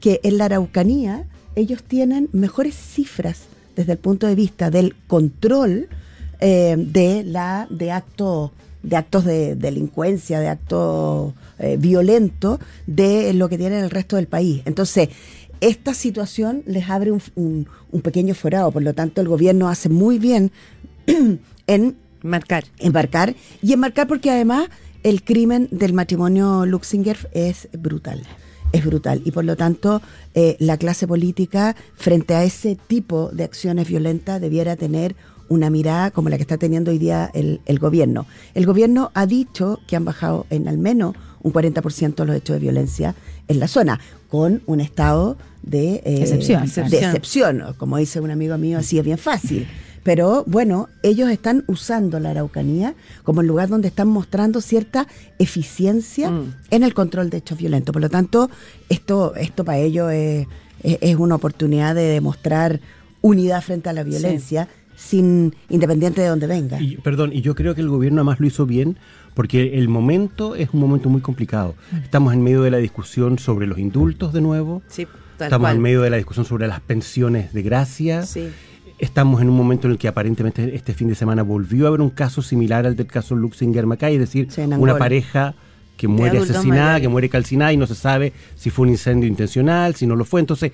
que 0.00 0.18
en 0.24 0.36
la 0.36 0.46
Araucanía 0.46 1.24
ellos 1.54 1.84
tienen 1.84 2.28
mejores 2.32 2.74
cifras 2.74 3.44
desde 3.76 3.92
el 3.92 3.98
punto 3.98 4.26
de 4.26 4.34
vista 4.34 4.68
del 4.68 4.96
control 5.06 5.88
eh, 6.40 6.74
de 6.76 7.22
la 7.22 7.68
de 7.70 7.92
actos 7.92 8.50
de 8.82 8.96
actos 8.96 9.24
de 9.24 9.54
delincuencia, 9.54 10.40
de 10.40 10.48
actos 10.48 11.34
eh, 11.60 11.76
violentos 11.78 12.58
de 12.88 13.32
lo 13.32 13.48
que 13.48 13.58
tiene 13.58 13.78
el 13.78 13.90
resto 13.90 14.16
del 14.16 14.26
país. 14.26 14.62
Entonces, 14.64 15.08
esta 15.60 15.94
situación 15.94 16.62
les 16.66 16.90
abre 16.90 17.12
un 17.12 17.66
pequeño 18.02 18.34
forado, 18.34 18.72
por 18.72 18.82
lo 18.82 18.92
tanto 18.94 19.20
el 19.20 19.28
gobierno 19.28 19.68
hace 19.68 19.88
muy 19.88 20.18
bien 20.18 20.50
en 21.66 21.96
Marcar. 22.22 22.64
Enmarcar. 22.78 23.34
Y 23.62 23.72
enmarcar 23.72 24.06
porque 24.08 24.30
además 24.30 24.68
el 25.02 25.22
crimen 25.22 25.68
del 25.70 25.92
matrimonio 25.92 26.66
Luxinger 26.66 27.16
es 27.32 27.68
brutal. 27.72 28.22
Es 28.72 28.84
brutal. 28.84 29.22
Y 29.24 29.30
por 29.30 29.44
lo 29.44 29.56
tanto, 29.56 30.02
eh, 30.34 30.56
la 30.58 30.76
clase 30.76 31.06
política, 31.06 31.76
frente 31.94 32.34
a 32.34 32.42
ese 32.42 32.76
tipo 32.88 33.30
de 33.30 33.44
acciones 33.44 33.88
violentas, 33.88 34.40
debiera 34.40 34.76
tener 34.76 35.14
una 35.48 35.70
mirada 35.70 36.10
como 36.10 36.28
la 36.28 36.36
que 36.36 36.42
está 36.42 36.58
teniendo 36.58 36.90
hoy 36.90 36.98
día 36.98 37.30
el, 37.32 37.60
el 37.66 37.78
gobierno. 37.78 38.26
El 38.54 38.66
gobierno 38.66 39.12
ha 39.14 39.26
dicho 39.26 39.78
que 39.86 39.94
han 39.94 40.04
bajado 40.04 40.46
en 40.50 40.66
al 40.66 40.78
menos 40.78 41.14
un 41.42 41.52
40% 41.52 42.24
los 42.24 42.36
hechos 42.36 42.54
de 42.54 42.60
violencia 42.60 43.14
en 43.46 43.60
la 43.60 43.68
zona, 43.68 44.00
con 44.28 44.62
un 44.66 44.80
estado 44.80 45.38
de 45.62 46.02
eh, 46.04 46.22
Excepción. 46.22 46.62
de 46.62 46.66
Excepción. 46.66 47.04
excepción. 47.04 47.74
Como 47.78 47.98
dice 47.98 48.20
un 48.20 48.32
amigo 48.32 48.58
mío, 48.58 48.78
así 48.78 48.98
es 48.98 49.04
bien 49.04 49.18
fácil. 49.18 49.68
Pero 50.06 50.44
bueno, 50.46 50.88
ellos 51.02 51.28
están 51.30 51.64
usando 51.66 52.20
la 52.20 52.30
Araucanía 52.30 52.94
como 53.24 53.40
el 53.40 53.48
lugar 53.48 53.68
donde 53.68 53.88
están 53.88 54.06
mostrando 54.06 54.60
cierta 54.60 55.08
eficiencia 55.40 56.30
Mm. 56.30 56.54
en 56.70 56.82
el 56.84 56.94
control 56.94 57.28
de 57.28 57.38
hechos 57.38 57.58
violentos. 57.58 57.92
Por 57.92 58.02
lo 58.02 58.08
tanto, 58.08 58.48
esto, 58.88 59.34
esto 59.34 59.64
para 59.64 59.78
ellos 59.78 60.12
es, 60.12 60.46
es- 60.84 60.98
es 61.00 61.16
una 61.16 61.34
oportunidad 61.34 61.96
de 61.96 62.02
demostrar 62.02 62.80
unidad 63.20 63.62
frente 63.62 63.88
a 63.88 63.92
la 63.92 64.04
violencia, 64.04 64.68
sin 64.94 65.56
independiente 65.70 66.20
de 66.20 66.28
dónde 66.28 66.46
venga. 66.46 66.80
Y, 66.80 66.98
perdón, 66.98 67.32
y 67.32 67.40
yo 67.40 67.56
creo 67.56 67.74
que 67.74 67.80
el 67.80 67.88
gobierno 67.88 68.20
además 68.20 68.38
lo 68.38 68.46
hizo 68.46 68.64
bien 68.64 68.96
porque 69.34 69.76
el 69.76 69.88
momento 69.88 70.54
es 70.54 70.68
un 70.72 70.78
momento 70.80 71.08
muy 71.08 71.20
complicado. 71.20 71.74
Estamos 72.02 72.32
en 72.32 72.42
medio 72.42 72.62
de 72.62 72.70
la 72.70 72.78
discusión 72.78 73.38
sobre 73.40 73.66
los 73.66 73.78
indultos 73.78 74.32
de 74.32 74.40
nuevo. 74.40 74.82
Sí, 74.88 75.06
tal 75.36 75.48
Estamos 75.48 75.64
cual. 75.64 75.76
en 75.76 75.82
medio 75.82 76.00
de 76.02 76.10
la 76.10 76.16
discusión 76.16 76.46
sobre 76.46 76.68
las 76.68 76.80
pensiones 76.80 77.52
de 77.52 77.62
gracia. 77.62 78.22
Sí. 78.22 78.48
Estamos 78.98 79.42
en 79.42 79.50
un 79.50 79.56
momento 79.56 79.86
en 79.86 79.92
el 79.92 79.98
que 79.98 80.08
aparentemente 80.08 80.74
este 80.74 80.94
fin 80.94 81.08
de 81.08 81.14
semana 81.14 81.42
volvió 81.42 81.84
a 81.84 81.88
haber 81.88 82.00
un 82.00 82.10
caso 82.10 82.40
similar 82.40 82.86
al 82.86 82.96
del 82.96 83.06
caso 83.06 83.34
Luxinger 83.34 83.86
Macay, 83.86 84.14
es 84.14 84.20
decir, 84.20 84.48
Sí, 84.50 84.62
una 84.62 84.96
pareja 84.96 85.54
que 85.96 86.08
muere 86.08 86.38
asesinada, 86.38 87.00
que 87.00 87.08
muere 87.08 87.28
calcinada 87.28 87.72
y 87.72 87.76
no 87.76 87.86
se 87.86 87.94
sabe 87.94 88.32
si 88.54 88.70
fue 88.70 88.84
un 88.84 88.90
incendio 88.90 89.28
intencional, 89.28 89.94
si 89.94 90.06
no 90.06 90.16
lo 90.16 90.24
fue. 90.24 90.40
Entonces, 90.40 90.72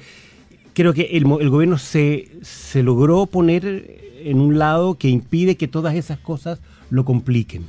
creo 0.75 0.93
que 0.93 1.02
el, 1.12 1.25
el 1.41 1.50
gobierno 1.50 1.79
se, 1.79 2.29
se 2.43 2.83
logró 2.83 3.26
poner 3.26 4.00
en 4.25 4.41
un 4.41 4.59
lado 4.59 4.95
que 4.95 5.09
impide 5.09 5.57
que 5.57 5.69
todas 5.69 5.95
esas 5.95 6.19
cosas 6.19 6.61
lo 6.92 7.06
compliquen. 7.06 7.64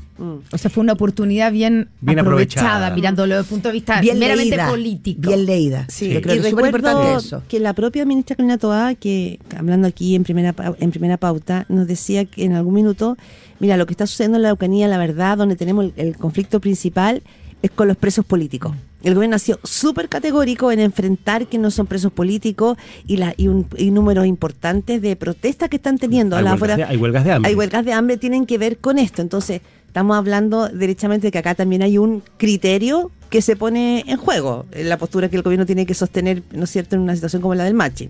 O 0.51 0.57
sea, 0.57 0.69
fue 0.69 0.81
una 0.81 0.91
oportunidad 0.93 1.49
bien, 1.51 1.87
Bien 2.01 2.19
aprovechada, 2.19 2.67
aprovechada. 2.67 2.95
mirándolo 2.95 3.35
desde 3.35 3.43
el 3.43 3.49
punto 3.49 3.69
de 3.69 3.73
vista 3.73 4.01
bien 4.01 4.19
meramente 4.19 4.49
leída, 4.57 4.69
político. 4.69 5.21
Bien 5.29 5.45
leída. 5.45 5.85
Sí, 5.87 6.09
Yo 6.13 6.21
creo 6.21 6.35
y 6.35 6.39
que 6.41 6.47
es 6.47 6.53
importante 6.53 7.15
eso. 7.25 7.41
que 7.47 7.59
la 7.61 7.71
propia 7.73 8.03
ministra 8.05 8.35
Carolina 8.35 8.57
Toá, 8.57 8.95
que 8.95 9.39
hablando 9.57 9.87
aquí 9.87 10.15
en 10.15 10.23
primera 10.23 10.51
pa- 10.51 10.75
en 10.77 10.91
primera 10.91 11.15
pauta, 11.15 11.65
nos 11.69 11.87
decía 11.87 12.25
que 12.25 12.43
en 12.43 12.51
algún 12.53 12.73
minuto, 12.73 13.17
mira, 13.61 13.77
lo 13.77 13.85
que 13.85 13.93
está 13.93 14.05
sucediendo 14.07 14.37
en 14.37 14.41
la 14.41 14.49
Araucanía, 14.49 14.89
la 14.89 14.97
verdad, 14.97 15.37
donde 15.37 15.55
tenemos 15.55 15.85
el, 15.85 15.93
el 15.95 16.17
conflicto 16.17 16.59
principal 16.59 17.23
es 17.61 17.71
con 17.71 17.87
los 17.87 17.95
presos 17.95 18.25
políticos. 18.25 18.75
El 19.03 19.15
gobierno 19.15 19.35
ha 19.35 19.39
sido 19.39 19.59
súper 19.63 20.07
categórico 20.09 20.71
en 20.71 20.79
enfrentar 20.79 21.47
que 21.47 21.57
no 21.57 21.69
son 21.71 21.87
presos 21.87 22.11
políticos 22.11 22.77
y, 23.05 23.17
la, 23.17 23.33
y 23.37 23.49
un 23.49 23.67
y 23.77 23.91
números 23.91 24.25
importantes 24.25 25.01
de 25.01 25.15
protestas 25.15 25.69
que 25.69 25.75
están 25.75 25.97
teniendo. 25.97 26.35
Hay 26.37 26.41
a 26.41 26.43
la 26.43 26.51
huelgas 26.51 26.57
afuera- 26.71 26.75
de- 26.77 26.83
hay 26.91 26.97
huelgas 26.97 27.23
de 27.25 27.31
hambre. 27.33 27.49
Hay 27.49 27.55
huelgas 27.55 27.85
de 27.85 27.93
hambre, 27.93 28.17
tienen 28.17 28.45
que 28.45 28.57
ver 28.57 28.77
con 28.77 28.97
esto. 28.97 29.21
Entonces, 29.21 29.61
estamos 29.87 30.15
hablando 30.17 30.69
derechamente 30.69 31.27
de 31.27 31.31
que 31.31 31.37
acá 31.37 31.53
también 31.53 31.81
hay 31.83 31.97
un 31.97 32.23
criterio 32.37 33.11
que 33.29 33.41
se 33.41 33.55
pone 33.55 34.03
en 34.07 34.17
juego, 34.17 34.65
en 34.71 34.87
la 34.89 34.97
postura 34.97 35.27
que 35.29 35.35
el 35.35 35.41
gobierno 35.41 35.65
tiene 35.65 35.85
que 35.85 35.93
sostener, 35.95 36.43
¿no 36.53 36.63
es 36.63 36.69
cierto?, 36.69 36.95
en 36.95 37.01
una 37.01 37.13
situación 37.15 37.41
como 37.41 37.55
la 37.55 37.63
del 37.65 37.73
Machi. 37.73 38.09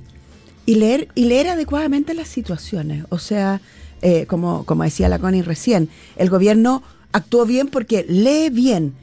y 0.65 0.75
leer 0.75 1.07
y 1.15 1.25
leer 1.25 1.47
adecuadamente 1.49 2.13
las 2.13 2.27
situaciones. 2.29 3.05
O 3.09 3.17
sea, 3.19 3.59
eh, 4.01 4.25
como, 4.27 4.63
como 4.65 4.83
decía 4.83 5.09
la 5.09 5.17
Connie 5.19 5.41
recién, 5.41 5.89
el 6.17 6.29
gobierno 6.29 6.83
actuó 7.13 7.45
bien 7.45 7.67
porque 7.67 8.05
lee 8.07 8.49
bien. 8.51 8.93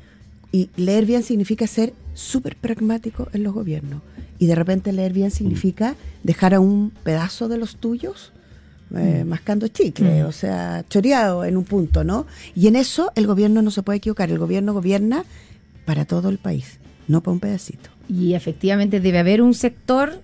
Y 0.52 0.70
leer 0.76 1.06
bien 1.06 1.22
significa 1.22 1.66
ser 1.66 1.92
súper 2.14 2.56
pragmático 2.56 3.28
en 3.32 3.42
los 3.42 3.52
gobiernos. 3.52 4.02
Y 4.38 4.46
de 4.46 4.54
repente 4.54 4.92
leer 4.92 5.12
bien 5.12 5.30
significa 5.30 5.96
dejar 6.22 6.54
a 6.54 6.60
un 6.60 6.92
pedazo 7.04 7.48
de 7.48 7.58
los 7.58 7.76
tuyos 7.76 8.32
eh, 8.96 9.24
mascando 9.24 9.68
chicle, 9.68 10.24
o 10.24 10.32
sea, 10.32 10.84
choreado 10.88 11.44
en 11.44 11.56
un 11.56 11.64
punto, 11.64 12.02
¿no? 12.02 12.26
Y 12.56 12.66
en 12.66 12.74
eso 12.74 13.12
el 13.14 13.26
gobierno 13.26 13.62
no 13.62 13.70
se 13.70 13.82
puede 13.82 13.98
equivocar. 13.98 14.30
El 14.30 14.38
gobierno 14.38 14.72
gobierna 14.72 15.24
para 15.84 16.04
todo 16.04 16.28
el 16.28 16.38
país, 16.38 16.78
no 17.06 17.22
para 17.22 17.34
un 17.34 17.40
pedacito. 17.40 17.90
Y 18.08 18.34
efectivamente 18.34 18.98
debe 18.98 19.18
haber 19.18 19.42
un 19.42 19.54
sector, 19.54 20.20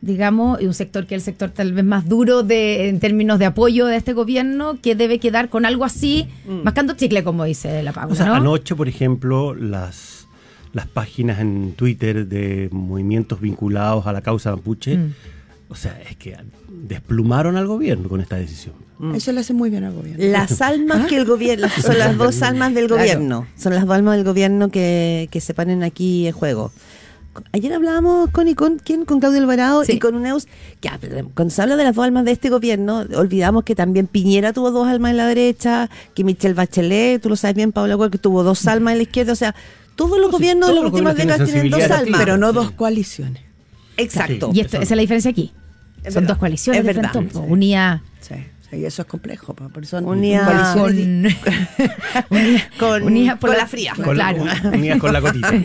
digamos, 0.00 0.60
y 0.62 0.66
un 0.66 0.74
sector 0.74 1.06
que 1.06 1.14
es 1.16 1.22
el 1.22 1.24
sector 1.24 1.50
tal 1.50 1.72
vez 1.72 1.84
más 1.84 2.08
duro 2.08 2.42
de 2.42 2.88
en 2.88 3.00
términos 3.00 3.38
de 3.38 3.46
apoyo 3.46 3.86
de 3.86 3.96
este 3.96 4.12
gobierno, 4.12 4.78
que 4.80 4.94
debe 4.94 5.18
quedar 5.18 5.48
con 5.48 5.66
algo 5.66 5.84
así, 5.84 6.28
mascando 6.62 6.94
chicle, 6.94 7.24
como 7.24 7.44
dice 7.44 7.82
la 7.82 7.92
Paula, 7.92 8.12
O 8.12 8.16
sea, 8.16 8.26
¿no? 8.26 8.34
anoche, 8.34 8.74
por 8.76 8.88
ejemplo, 8.88 9.54
las, 9.54 10.28
las 10.72 10.86
páginas 10.86 11.40
en 11.40 11.72
Twitter 11.72 12.26
de 12.28 12.68
movimientos 12.70 13.40
vinculados 13.40 14.06
a 14.06 14.12
la 14.12 14.20
causa 14.20 14.50
mapuche, 14.54 14.96
Mm. 14.96 15.12
o 15.68 15.74
sea, 15.74 16.00
es 16.08 16.16
que 16.16 16.36
desplumaron 16.68 17.56
al 17.56 17.66
gobierno 17.66 18.08
con 18.08 18.20
esta 18.20 18.36
decisión. 18.36 18.74
Eso 19.14 19.30
le 19.32 19.40
hace 19.40 19.52
muy 19.54 19.70
bien 19.70 19.84
al 19.84 19.92
gobierno. 19.94 20.24
Las 20.26 20.60
almas 20.62 21.06
que 21.06 21.16
el 21.16 21.24
gobierno, 21.24 21.68
son 21.82 21.98
las 21.98 22.16
dos 22.16 22.42
almas 22.42 22.74
del 22.74 22.86
Claro. 22.86 23.02
gobierno, 23.02 23.46
son 23.56 23.74
las 23.74 23.84
dos 23.86 23.94
almas 23.94 24.16
del 24.16 24.24
gobierno 24.24 24.70
que, 24.70 25.28
que 25.30 25.40
se 25.40 25.54
ponen 25.54 25.82
aquí 25.82 26.26
en 26.26 26.32
juego. 26.32 26.72
Ayer 27.52 27.72
hablábamos 27.72 28.30
con, 28.30 28.48
y 28.48 28.54
con 28.54 28.78
quién, 28.78 29.04
con 29.04 29.20
Claudio 29.20 29.40
Alvarado 29.40 29.84
Sí. 29.84 29.92
y 29.92 29.98
con 29.98 30.14
Uneus, 30.14 30.46
que 30.80 30.90
cuando 31.34 31.54
se 31.54 31.62
habla 31.62 31.76
de 31.76 31.84
las 31.84 31.94
dos 31.94 32.04
almas 32.04 32.24
de 32.24 32.32
este 32.32 32.48
gobierno, 32.50 33.04
olvidamos 33.16 33.64
que 33.64 33.74
también 33.74 34.06
Piñera 34.06 34.52
tuvo 34.52 34.70
dos 34.70 34.86
almas 34.88 35.10
en 35.12 35.16
la 35.18 35.26
derecha, 35.26 35.88
que 36.14 36.24
Michelle 36.24 36.54
Bachelet, 36.54 37.20
tú 37.22 37.28
lo 37.28 37.36
sabes 37.36 37.56
bien, 37.56 37.72
Paula 37.72 37.94
Güell, 37.94 38.10
que 38.10 38.18
tuvo 38.18 38.42
dos 38.42 38.66
almas 38.66 38.92
en 38.92 38.98
la 38.98 39.02
izquierda, 39.02 39.32
o 39.32 39.36
sea, 39.36 39.54
todos 39.96 40.18
los 40.20 40.30
gobiernos 40.30 40.68
de 40.68 40.74
todos 40.74 40.84
las 40.84 40.84
los 40.84 40.92
últimas 40.92 41.16
décadas 41.16 41.48
tienen 41.50 41.70
dos 41.70 41.90
almas. 41.90 42.20
pero 42.20 42.36
no 42.36 42.52
dos 42.52 42.70
coaliciones. 42.72 43.42
Exacto. 43.96 44.50
y 44.54 44.60
esto, 44.60 44.76
esa 44.76 44.84
es 44.84 44.96
la 44.96 45.00
diferencia 45.02 45.30
aquí. 45.30 45.52
Es 46.04 46.14
Son 46.14 46.22
verdad. 46.22 46.28
dos 46.34 46.38
coaliciones 46.38 46.80
Es 46.80 46.86
de 46.86 46.92
verdad. 46.92 47.10
frente, 47.12 47.34
Sí. 47.34 47.40
unía 47.48 48.02
Sí, 48.70 48.84
eso 48.84 49.02
es 49.02 49.08
complejo. 49.08 49.54
po, 49.54 49.68
Por 49.70 49.82
eso 49.82 49.98
Unía- 50.02 50.74
con, 50.74 50.92
unía, 50.94 52.68
Con- 52.78 53.02
unía 53.02 53.36
por 53.36 53.50
con 53.50 53.58
la 53.58 53.66
fría. 53.68 53.92
Con 53.94 54.16
la- 54.18 54.34
Claro. 54.34 54.68
unidas 54.74 54.98
con 54.98 55.12
la 55.12 55.20
cotita. 55.20 55.52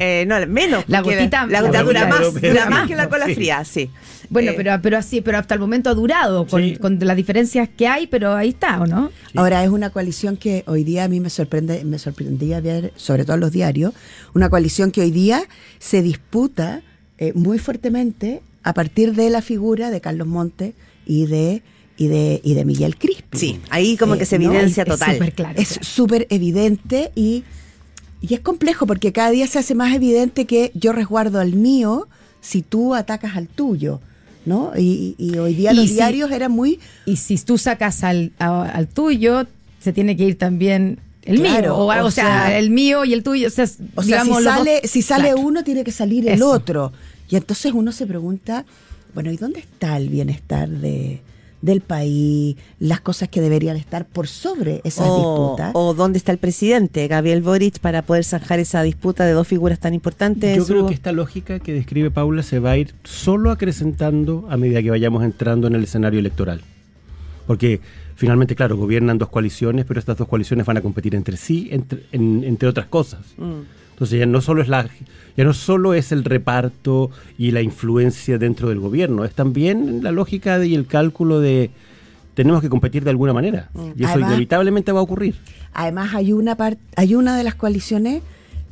Eh, 0.00 0.24
no, 0.26 0.44
menos. 0.46 0.84
La 0.88 1.02
gotita- 1.02 1.46
la 1.46 1.52
la 1.52 1.60
gotita 1.60 1.82
dura 1.82 2.00
gotita 2.00 2.06
más, 2.08 2.20
europea. 2.20 2.50
dura 2.50 2.70
más 2.70 2.88
que 2.88 2.96
la 2.96 3.08
cola 3.08 3.26
Sí. 3.26 3.34
fría, 3.34 3.64
sí. 3.64 3.90
Bueno, 4.28 4.50
Eh, 4.50 4.54
pero, 4.56 4.72
pero 4.82 4.98
así, 4.98 5.20
pero 5.20 5.38
hasta 5.38 5.54
el 5.54 5.60
momento 5.60 5.88
ha 5.90 5.94
durado 5.94 6.46
con, 6.46 6.62
Sí. 6.62 6.76
con 6.76 6.98
las 7.00 7.16
diferencias 7.16 7.68
que 7.68 7.86
hay, 7.86 8.06
pero 8.06 8.34
ahí 8.34 8.48
está, 8.50 8.80
¿o 8.80 8.86
no? 8.86 9.10
Ahora 9.36 9.62
es 9.62 9.70
una 9.70 9.90
coalición 9.90 10.36
que 10.36 10.64
hoy 10.66 10.82
día 10.82 11.04
a 11.04 11.08
mí 11.08 11.20
me 11.20 11.30
sorprende, 11.30 11.84
me 11.84 11.98
sorprendía 11.98 12.60
ver, 12.60 12.92
sobre 12.96 13.24
todo 13.24 13.34
en 13.34 13.40
los 13.40 13.52
diarios, 13.52 13.92
una 14.34 14.48
coalición 14.48 14.90
que 14.90 15.02
hoy 15.02 15.10
día 15.10 15.44
se 15.78 16.02
disputa 16.02 16.82
eh, 17.18 17.32
muy 17.34 17.58
fuertemente 17.58 18.42
a 18.64 18.72
partir 18.74 19.14
de 19.14 19.30
la 19.30 19.40
figura 19.42 19.90
de 19.90 20.00
Carlos 20.00 20.26
Monte 20.26 20.74
y 21.06 21.26
de 21.26 21.62
y 21.96 22.08
de 22.08 22.40
y 22.42 22.54
de 22.54 22.64
Miguel 22.64 22.96
Crispi. 22.96 23.38
Sí, 23.38 23.60
ahí 23.70 23.96
como 23.96 24.14
Eh, 24.14 24.18
que 24.18 24.26
se 24.26 24.38
¿no? 24.38 24.50
evidencia 24.52 24.82
Es 24.82 24.88
total. 24.88 25.12
súper 25.14 25.32
claro. 25.32 25.60
Es 25.60 25.78
súper 25.82 26.26
evidente 26.30 27.10
y, 27.14 27.44
y 28.20 28.34
es 28.34 28.40
complejo 28.40 28.86
porque 28.86 29.12
cada 29.12 29.30
día 29.30 29.46
se 29.46 29.58
hace 29.58 29.74
más 29.74 29.94
evidente 29.94 30.44
que 30.46 30.70
yo 30.74 30.92
resguardo 30.92 31.38
al 31.40 31.52
mío 31.54 32.08
si 32.40 32.62
tú 32.62 32.94
atacas 32.94 33.36
al 33.36 33.48
tuyo, 33.48 34.00
¿no? 34.44 34.72
Y, 34.76 35.14
y 35.18 35.38
hoy 35.38 35.54
día 35.54 35.72
Y 35.72 35.76
los 35.76 35.88
si- 35.88 35.94
diarios 35.94 36.30
eran 36.30 36.52
muy 36.52 36.78
Y 37.06 37.16
si 37.16 37.36
tú 37.38 37.58
sacas 37.58 38.02
al, 38.04 38.32
a- 38.38 38.64
al 38.64 38.88
tuyo, 38.88 39.46
se 39.80 39.92
tiene 39.92 40.16
que 40.16 40.24
ir 40.24 40.36
también 40.38 40.98
el 41.22 41.40
Claro, 41.40 41.60
mío. 41.62 41.76
O, 41.76 41.84
o 41.86 42.06
o 42.06 42.10
sea, 42.10 42.46
sea- 42.48 42.58
el 42.58 42.70
mío 42.70 43.04
y 43.04 43.12
el 43.14 43.22
tuyo. 43.22 43.48
O 43.48 43.50
sea, 43.50 43.64
O 43.94 44.02
sea, 44.02 44.22
digamos, 44.22 44.38
si 44.38 44.44
dos- 44.44 44.52
sale, 44.54 44.80
si 44.84 45.00
sale 45.02 45.28
Claro. 45.30 45.40
uno, 45.40 45.64
tiene 45.64 45.84
que 45.84 45.92
salir 45.92 46.26
el 46.28 46.34
Eso. 46.34 46.50
otro. 46.50 46.92
Y 47.30 47.36
entonces 47.36 47.72
uno 47.72 47.92
se 47.92 48.06
pregunta, 48.06 48.66
bueno, 49.14 49.32
¿y 49.32 49.36
dónde 49.38 49.60
está 49.60 49.96
el 49.96 50.08
bienestar 50.10 50.68
de, 50.68 51.22
del 51.64 51.80
país? 51.80 52.56
Las 52.78 53.00
cosas 53.00 53.28
que 53.28 53.40
deberían 53.40 53.76
estar 53.76 54.06
por 54.06 54.28
sobre 54.28 54.80
esas 54.84 55.06
O, 55.08 55.16
disputas. 55.16 55.70
o 55.74 55.94
dónde 55.94 56.18
está 56.18 56.32
el 56.32 56.38
presidente, 56.38 57.08
Gabriel 57.08 57.42
Boric, 57.42 57.78
para 57.78 58.02
poder 58.02 58.24
zanjar 58.24 58.58
esa 58.58 58.82
disputa 58.82 59.24
de 59.24 59.32
dos 59.32 59.48
figuras 59.48 59.78
tan 59.80 59.94
importantes. 59.94 60.56
Yo 60.56 60.64
su- 60.64 60.72
creo 60.72 60.86
que 60.86 60.94
esta 60.94 61.12
lógica 61.12 61.58
que 61.60 61.72
describe 61.72 62.10
Paula 62.10 62.42
se 62.42 62.58
va 62.58 62.72
a 62.72 62.76
ir 62.76 62.94
solo 63.04 63.50
acrecentando 63.50 64.46
a 64.50 64.56
medida 64.56 64.82
que 64.82 64.90
vayamos 64.90 65.24
entrando 65.24 65.66
en 65.66 65.74
el 65.74 65.84
escenario 65.84 66.20
electoral. 66.20 66.60
Porque 67.46 67.80
finalmente, 68.14 68.54
claro, 68.54 68.76
gobiernan 68.76 69.18
dos 69.18 69.28
coaliciones, 69.28 69.84
pero 69.86 70.00
estas 70.00 70.16
dos 70.16 70.28
coaliciones 70.28 70.64
van 70.66 70.76
a 70.78 70.80
competir 70.80 71.14
entre 71.14 71.36
sí, 71.36 71.68
entre, 71.70 72.04
en- 72.12 72.44
entre 72.44 72.68
otras 72.68 72.86
cosas. 72.86 73.20
Mm. 73.36 73.60
Entonces 73.94 74.18
ya 74.20 74.26
no 74.26 74.40
solo 74.40 74.60
es 74.62 74.68
la 74.68 74.88
ya 75.36 75.42
no 75.44 75.52
solo 75.52 75.94
es 75.94 76.12
el 76.12 76.22
reparto 76.24 77.10
y 77.38 77.50
la 77.50 77.60
influencia 77.60 78.38
dentro 78.38 78.68
del 78.68 78.78
gobierno, 78.78 79.24
es 79.24 79.32
también 79.32 80.00
la 80.04 80.12
lógica 80.12 80.58
de- 80.60 80.68
y 80.68 80.74
el 80.76 80.86
cálculo 80.86 81.40
de 81.40 81.70
tenemos 82.34 82.60
que 82.62 82.68
competir 82.68 83.02
de 83.04 83.10
alguna 83.10 83.32
manera. 83.32 83.68
Y 83.96 84.02
eso 84.04 84.12
Además- 84.12 84.30
inevitablemente 84.30 84.92
va 84.92 85.00
a 85.00 85.02
ocurrir. 85.02 85.34
Además, 85.72 86.14
hay 86.14 86.32
una, 86.32 86.56
par- 86.56 86.76
hay 86.96 87.14
una 87.14 87.36
de 87.36 87.44
las 87.44 87.54
coaliciones 87.56 88.22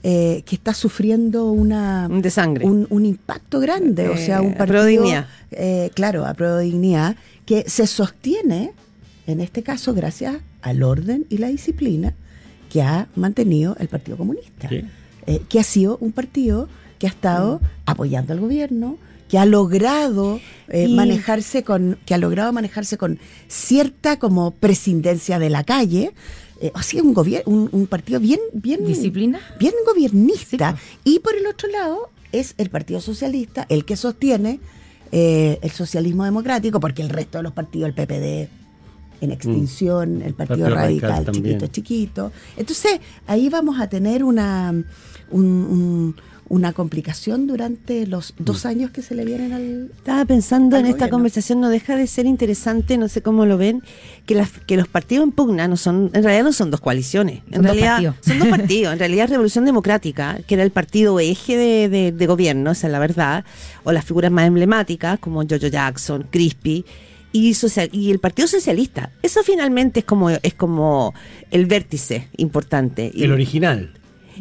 eh, 0.04 0.42
que 0.46 0.56
está 0.56 0.74
sufriendo 0.74 1.50
una, 1.52 2.08
Un 2.10 2.22
desangre. 2.22 2.64
un, 2.66 2.88
un 2.90 3.06
impacto 3.06 3.60
grande. 3.60 4.08
o 4.08 4.14
Eh, 4.14 4.18
sea, 4.18 4.40
un 4.42 4.54
a 4.54 4.56
partido. 4.56 4.82
de 4.84 4.90
dignidad. 4.90 5.26
eh, 5.52 5.90
claro, 5.94 6.26
a 6.26 6.34
prueba 6.34 6.56
de 6.58 6.64
dignidad, 6.64 7.14
que 7.46 7.62
se 7.68 7.86
sostiene 7.86 8.72
en 9.28 9.40
este 9.40 9.62
caso 9.62 9.94
gracias 9.94 10.36
al 10.60 10.82
orden 10.82 11.24
y 11.28 11.38
la 11.38 11.46
disciplina 11.48 12.14
que 12.68 12.82
ha 12.82 13.06
mantenido 13.14 13.76
el 13.78 13.86
Partido 13.86 14.16
Comunista, 14.16 14.68
Sí. 14.68 14.82
Eh, 15.26 15.40
que 15.48 15.60
ha 15.60 15.64
sido 15.64 15.98
un 16.00 16.12
partido 16.12 16.68
que 16.98 17.06
ha 17.06 17.10
estado 17.10 17.60
apoyando 17.86 18.32
al 18.32 18.40
gobierno, 18.40 18.96
que 19.28 19.38
ha 19.38 19.44
logrado 19.46 20.40
eh, 20.68 20.86
Y- 20.88 20.94
manejarse 20.94 21.64
con, 21.64 21.98
que 22.06 22.14
ha 22.14 22.18
logrado 22.18 22.52
manejarse 22.52 22.96
con 22.98 23.18
cierta 23.48 24.18
como 24.18 24.50
presidencia 24.52 25.38
de 25.38 25.50
la 25.50 25.64
calle. 25.64 26.12
Eh, 26.60 26.70
ha 26.74 26.82
sido 26.82 27.04
un, 27.04 27.14
un, 27.46 27.68
un 27.72 27.86
partido 27.86 28.20
bien, 28.20 28.38
bien 28.52 28.84
¿Disciplina? 28.86 29.40
bien 29.58 29.74
gobiernista. 29.86 30.76
Sí, 30.76 31.14
y 31.14 31.18
por 31.18 31.34
el 31.34 31.46
otro 31.46 31.68
lado 31.70 32.10
es 32.30 32.54
el 32.58 32.70
Partido 32.70 33.00
Socialista 33.00 33.66
el 33.68 33.84
que 33.84 33.96
sostiene 33.96 34.60
eh, 35.10 35.58
el 35.62 35.70
socialismo 35.72 36.24
democrático, 36.24 36.78
porque 36.80 37.02
el 37.02 37.08
resto 37.10 37.38
de 37.38 37.42
los 37.44 37.52
partidos, 37.52 37.88
el 37.88 37.94
PPD 37.94 38.48
en 39.20 39.30
extinción, 39.30 40.22
el 40.22 40.34
Partido, 40.34 40.68
Mm. 40.68 40.70
Partido 40.70 40.74
Radical 40.74 41.10
Radical, 41.10 41.34
chiquito, 41.34 41.66
chiquito. 41.68 42.32
Entonces, 42.56 43.00
ahí 43.26 43.48
vamos 43.48 43.80
a 43.80 43.88
tener 43.88 44.24
una, 44.24 44.72
un- 45.32 45.42
un- 45.44 46.16
una 46.48 46.74
complicación 46.74 47.46
durante 47.46 48.06
los 48.06 48.34
Mm. 48.38 48.44
dos 48.44 48.66
años 48.66 48.90
que 48.90 49.00
se 49.00 49.14
le 49.14 49.24
vienen 49.24 49.54
al... 49.54 49.90
Estaba 49.96 50.22
pensando 50.26 50.76
al 50.76 50.82
en 50.84 50.88
esta 50.90 51.08
conversación, 51.08 51.60
no 51.60 51.70
deja 51.70 51.96
de 51.96 52.06
ser 52.06 52.26
interesante, 52.26 52.98
no 52.98 53.08
sé 53.08 53.22
cómo 53.22 53.46
lo 53.46 53.56
ven, 53.56 53.82
que, 54.26 54.34
las, 54.34 54.50
que 54.66 54.76
los 54.76 54.86
partidos 54.86 55.24
en 55.24 55.32
pugna 55.32 55.66
no 55.66 55.78
son, 55.78 56.10
en 56.12 56.22
realidad 56.22 56.44
no 56.44 56.52
son 56.52 56.70
dos 56.70 56.80
coaliciones, 56.80 57.38
en 57.46 57.54
Son 57.54 57.62
dos 57.62 57.76
realidad 57.76 57.92
partidos. 57.92 58.16
son 58.20 58.38
dos 58.38 58.48
partidos, 58.58 58.92
en 58.92 58.98
realidad 58.98 59.28
Revolución 59.30 59.64
Democrática, 59.64 60.40
que 60.46 60.54
era 60.56 60.62
el 60.62 60.72
partido 60.72 61.18
eje 61.20 61.56
de, 61.56 61.88
de- 61.88 62.12
de 62.12 62.26
gobierno, 62.26 62.72
esa 62.72 62.86
es 62.88 62.92
la 62.92 62.98
verdad, 62.98 63.44
o 63.84 63.92
las 63.92 64.04
figuras 64.04 64.30
más 64.30 64.46
emblemáticas 64.46 65.18
como 65.20 65.40
Jojo 65.48 65.68
Jackson, 65.68 66.26
Crispy, 66.30 66.84
y, 67.32 67.54
social- 67.54 67.88
y 67.92 68.10
el 68.10 68.18
Partido 68.18 68.46
Socialista. 68.46 69.10
Eso 69.22 69.40
finalmente 69.42 70.00
es 70.00 70.04
como, 70.04 70.28
es 70.28 70.52
como 70.52 71.14
el 71.50 71.64
vértice 71.64 72.28
importante. 72.36 73.10
Y- 73.14 73.22
El 73.22 73.32
original. 73.32 73.90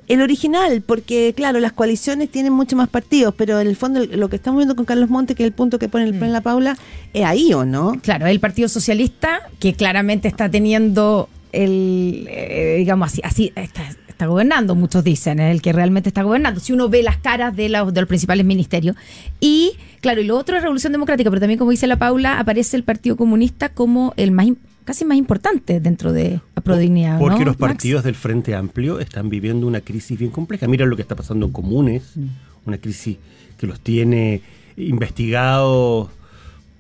El 0.08 0.22
original, 0.22 0.82
porque 0.86 1.34
claro, 1.36 1.60
las 1.60 1.74
coaliciones 1.74 2.30
tienen 2.30 2.54
mucho 2.54 2.76
más 2.76 2.90
partidos, 2.90 3.34
pero 3.38 3.60
en 3.60 3.68
el 3.68 3.76
fondo 3.76 4.06
lo 4.06 4.30
que 4.30 4.36
estamos 4.36 4.60
viendo 4.60 4.76
con 4.76 4.86
Carlos 4.86 5.10
Monte, 5.10 5.36
que 5.36 5.44
es 5.44 5.48
el 5.48 5.54
punto 5.54 5.80
que 5.80 5.90
pone 5.90 6.06
el 6.06 6.14
plan 6.16 6.32
La 6.32 6.42
Paula, 6.42 6.78
es 7.14 7.26
ahí 7.26 7.54
o 7.54 7.66
no. 7.66 7.94
Claro, 8.02 8.28
el 8.28 8.40
Partido 8.40 8.70
Socialista, 8.70 9.42
que 9.60 9.74
claramente 9.74 10.28
está 10.28 10.50
teniendo 10.50 11.30
el, 11.52 12.28
eh, 12.30 12.76
digamos 12.80 13.10
así, 13.10 13.22
así 13.24 13.54
está, 13.56 13.84
está 14.08 14.26
gobernando, 14.28 14.76
muchos 14.76 15.04
dicen, 15.04 15.40
es 15.40 15.52
el 15.52 15.62
que 15.62 15.74
realmente 15.74 16.10
está 16.10 16.24
gobernando, 16.24 16.60
si 16.60 16.74
uno 16.74 16.90
ve 16.90 17.04
las 17.04 17.18
caras 17.18 17.56
de 17.56 17.70
los, 17.70 17.94
de 17.94 18.02
los 18.02 18.08
principales 18.08 18.46
ministerios. 18.46 18.96
Y, 19.40 19.74
claro, 20.00 20.22
y 20.22 20.26
lo 20.26 20.38
otro 20.38 20.56
es 20.56 20.62
Revolución 20.62 20.94
Democrática, 20.94 21.30
pero 21.30 21.40
también, 21.40 21.58
como 21.58 21.72
dice 21.72 21.88
la 21.88 21.98
Paula, 21.98 22.40
aparece 22.40 22.78
el 22.78 22.84
Partido 22.84 23.18
Comunista 23.18 23.70
como 23.70 24.14
el 24.18 24.32
más, 24.32 24.48
casi 24.92 25.06
más 25.06 25.18
importante 25.18 25.80
dentro 25.80 26.12
de 26.12 26.42
la 26.54 26.62
Prodignidad. 26.62 27.18
Porque 27.18 27.40
¿no, 27.40 27.46
los 27.46 27.60
Max? 27.62 27.76
partidos 27.76 28.04
del 28.04 28.16
Frente 28.16 28.56
Amplio 28.56 29.00
están 29.00 29.30
viviendo 29.30 29.66
una 29.66 29.80
crisis 29.80 30.20
bien 30.20 30.32
compleja. 30.32 30.68
Mira 30.68 30.86
lo 30.86 30.98
que 30.98 31.02
está 31.02 31.16
pasando 31.16 31.46
en 31.46 31.54
comunes, 31.54 32.16
una 32.66 32.78
crisis 32.78 33.16
que 33.58 33.68
los 33.68 33.80
tiene 33.80 34.42
investigados 34.76 36.10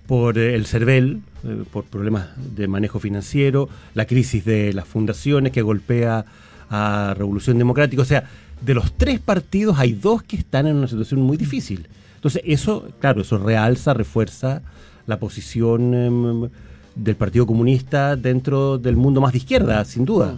por 0.08 0.38
eh, 0.38 0.56
el 0.56 0.66
CERVEL, 0.66 1.22
eh, 1.46 1.64
por 1.72 1.86
problemas 1.86 2.28
de 2.54 2.68
manejo 2.68 3.00
financiero, 3.00 3.70
la 3.94 4.04
crisis 4.04 4.44
de 4.44 4.74
las 4.74 4.90
fundaciones 4.90 5.54
que 5.54 5.62
golpea 5.62 6.26
a 6.70 7.16
Revolución 7.18 7.58
Democrática. 7.58 8.02
O 8.02 8.06
sea, 8.06 8.30
de 8.60 8.74
los 8.74 8.92
tres 8.92 9.22
partidos 9.22 9.80
hay 9.80 9.94
dos 9.94 10.22
que 10.22 10.36
están 10.36 10.68
en 10.68 10.76
una 10.76 10.90
situación 10.90 11.22
muy 11.22 11.38
difícil. 11.38 11.88
Entonces, 12.16 12.42
eso, 12.44 12.90
claro, 13.00 13.22
eso 13.22 13.38
realza, 13.38 13.94
refuerza 13.94 14.64
la 15.08 15.18
posición 15.18 15.94
em, 15.94 16.50
del 16.96 17.16
Partido 17.16 17.46
Comunista 17.46 18.16
dentro 18.16 18.78
del 18.78 18.96
mundo 18.96 19.22
más 19.22 19.32
de 19.32 19.38
izquierda, 19.40 19.84
sin 19.86 20.06
duda. 20.06 20.38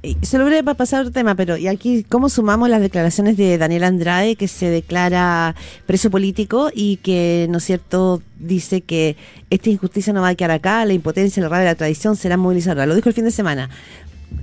Y 0.00 0.16
Se 0.22 0.38
lo 0.38 0.44
breve 0.44 0.62
para 0.62 0.76
pasar 0.76 0.98
a 0.98 1.02
otro 1.02 1.12
tema, 1.12 1.34
pero 1.34 1.56
y 1.56 1.66
aquí, 1.66 2.04
¿cómo 2.08 2.28
sumamos 2.28 2.68
las 2.70 2.80
declaraciones 2.80 3.36
de 3.36 3.58
Daniel 3.58 3.82
Andrade, 3.82 4.36
que 4.36 4.46
se 4.46 4.66
declara 4.70 5.56
preso 5.86 6.08
político 6.08 6.70
y 6.72 6.98
que, 6.98 7.48
¿no 7.50 7.58
es 7.58 7.64
cierto?, 7.64 8.22
dice 8.38 8.80
que 8.82 9.16
esta 9.50 9.70
injusticia 9.70 10.12
no 10.12 10.20
va 10.22 10.28
a 10.28 10.34
quedar 10.36 10.52
acá, 10.52 10.84
la 10.84 10.92
impotencia, 10.92 11.42
la 11.42 11.48
rabia, 11.48 11.64
la 11.64 11.74
tradición 11.74 12.14
serán 12.14 12.38
movilizadoras. 12.38 12.86
Lo 12.86 12.94
dijo 12.94 13.08
el 13.08 13.14
fin 13.14 13.24
de 13.24 13.32
semana. 13.32 13.70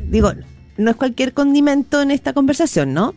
Digo, 0.09 0.33
no 0.77 0.91
es 0.91 0.97
cualquier 0.97 1.33
condimento 1.33 2.01
en 2.01 2.11
esta 2.11 2.33
conversación, 2.33 2.93
¿no? 2.93 3.15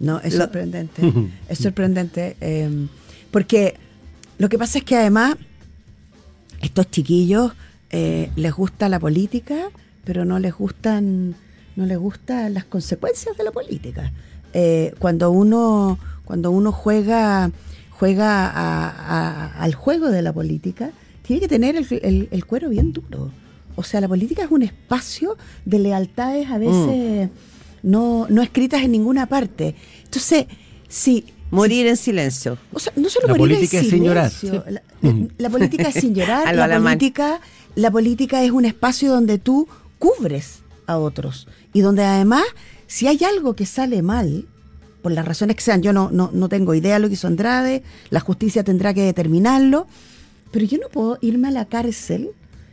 No, 0.00 0.20
es 0.20 0.34
Lo- 0.34 0.44
sorprendente. 0.44 1.02
es 1.48 1.58
sorprendente. 1.58 2.36
eh, 2.42 2.68
porque 3.30 3.76
lo 4.36 4.50
que 4.50 4.58
pasa 4.58 4.78
es 4.78 4.84
que 4.84 4.96
además 4.96 5.36
estos 6.60 6.90
chiquillos 6.90 7.52
eh, 7.90 8.30
les 8.36 8.52
gusta 8.54 8.88
la 8.88 8.98
política, 9.00 9.70
pero 10.04 10.24
no 10.24 10.38
les 10.38 10.54
gustan, 10.54 11.34
no 11.76 11.86
les 11.86 11.98
gustan 11.98 12.54
las 12.54 12.64
consecuencias 12.64 13.36
de 13.36 13.44
la 13.44 13.50
política. 13.50 14.12
Eh, 14.52 14.94
cuando 14.98 15.30
uno, 15.30 15.98
cuando 16.24 16.50
uno 16.50 16.72
juega, 16.72 17.50
juega 17.90 18.46
a- 18.46 18.88
a- 18.90 19.62
al 19.62 19.74
juego 19.74 20.08
de 20.10 20.22
la 20.22 20.32
política, 20.32 20.90
tiene 21.22 21.40
que 21.40 21.48
tener 21.48 21.76
el, 21.76 21.86
el- 22.02 22.28
el 22.30 22.44
cuero 22.46 22.68
bien 22.68 22.92
duro. 22.92 23.30
O 23.76 23.82
sea, 23.82 24.00
la 24.00 24.08
política 24.08 24.42
es 24.44 24.50
un 24.50 24.62
espacio 24.62 25.36
de 25.64 25.78
lealtades 25.78 26.48
a 26.50 26.58
veces 26.58 27.30
no, 27.82 28.26
no 28.28 28.42
escritas 28.42 28.82
en 28.82 28.92
ninguna 28.92 29.26
parte. 29.26 29.74
Entonces, 30.04 30.46
si 30.88 31.24
Morir 31.50 31.86
en 31.86 31.96
silencio. 31.96 32.58
o 32.72 32.78
sea, 32.78 32.92
no 32.96 33.08
solo 33.08 33.28
La 33.28 33.34
morir 33.34 33.52
en 33.54 33.58
política 33.58 33.80
es 33.80 33.88
sin 33.90 34.04
llorar. 34.04 34.30
silencio. 34.30 34.64
La, 34.68 34.82
la- 35.02 35.26
la 35.38 35.50
política 35.50 35.88
es 35.88 35.94
sin 35.94 36.14
llorar. 36.14 36.54
La 36.56 36.78
política, 36.78 37.40
la 37.74 37.90
política 37.90 38.42
es 38.44 38.50
un 38.50 38.64
espacio 38.64 39.10
donde 39.12 39.38
tú 39.38 39.68
cubres 39.98 40.60
a 40.86 40.98
otros 40.98 41.46
y 41.72 41.80
donde 41.80 42.04
además, 42.04 42.44
si 42.86 43.06
hay 43.06 43.20
algo 43.24 43.54
que 43.54 43.66
sale 43.66 44.02
mal, 44.02 44.46
por 45.02 45.12
las 45.12 45.24
razones 45.24 45.56
que 45.56 45.62
sean, 45.62 45.82
yo 45.82 45.92
no, 45.92 46.10
no, 46.12 46.30
no 46.32 46.48
tengo 46.48 46.74
idea 46.74 46.94
de 46.94 47.00
lo 47.00 47.08
que 47.08 47.14
hizo 47.14 47.26
Andrade, 47.26 47.82
la 48.10 48.20
justicia 48.20 48.64
tendrá 48.64 48.92
que 48.92 49.02
determinarlo, 49.02 49.86
pero 50.50 50.66
yo 50.66 50.78
no 50.78 50.88
puedo 50.88 51.16
irme 51.22 51.48
a 51.48 51.50
la 51.52 51.64
cárcel 51.64 52.30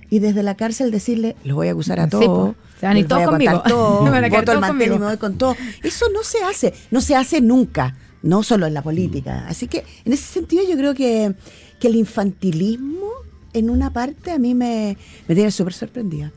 y 0.10 0.20
desde 0.20 0.44
la 0.44 0.56
cárcel 0.56 0.92
decirle, 0.92 1.36
los 1.44 1.56
voy 1.56 1.68
a 1.70 1.72
acusar 1.72 2.00
a 2.00 2.06
Sí, 2.06 2.10
todos. 2.12 2.26
po. 2.26 2.56
Se 2.80 2.86
van 2.86 2.96
voy 2.96 3.04
todos 3.06 3.24
contar 3.30 3.32
conmigo. 3.56 3.64
todo, 3.68 4.12
Me 4.12 4.18
el 4.20 4.26
y 4.28 4.30
conmigo. 4.68 5.00
me 5.00 5.06
voy 5.06 5.18
con 5.18 5.38
todo. 5.38 5.56
Eso 5.84 6.06
no 6.14 6.24
se 6.24 6.44
hace, 6.44 6.74
no 6.92 7.02
se 7.02 7.16
hace 7.16 7.40
nunca, 7.42 7.96
no 8.28 8.44
solo 8.44 8.68
en 8.68 8.74
la 8.74 8.82
política. 8.82 9.46
Así 9.48 9.68
que 9.68 9.84
en 10.06 10.14
ese 10.14 10.24
sentido 10.24 10.64
yo 10.70 10.78
creo 10.78 10.94
que, 10.94 11.34
que 11.80 11.88
el 11.88 11.96
infantilismo 11.96 13.08
en 13.54 13.70
una 13.70 13.92
parte 13.92 14.32
a 14.32 14.38
mí 14.38 14.54
me, 14.54 14.98
me 15.28 15.36
tiene 15.36 15.50
súper 15.52 15.74
sorprendida. 15.74 16.32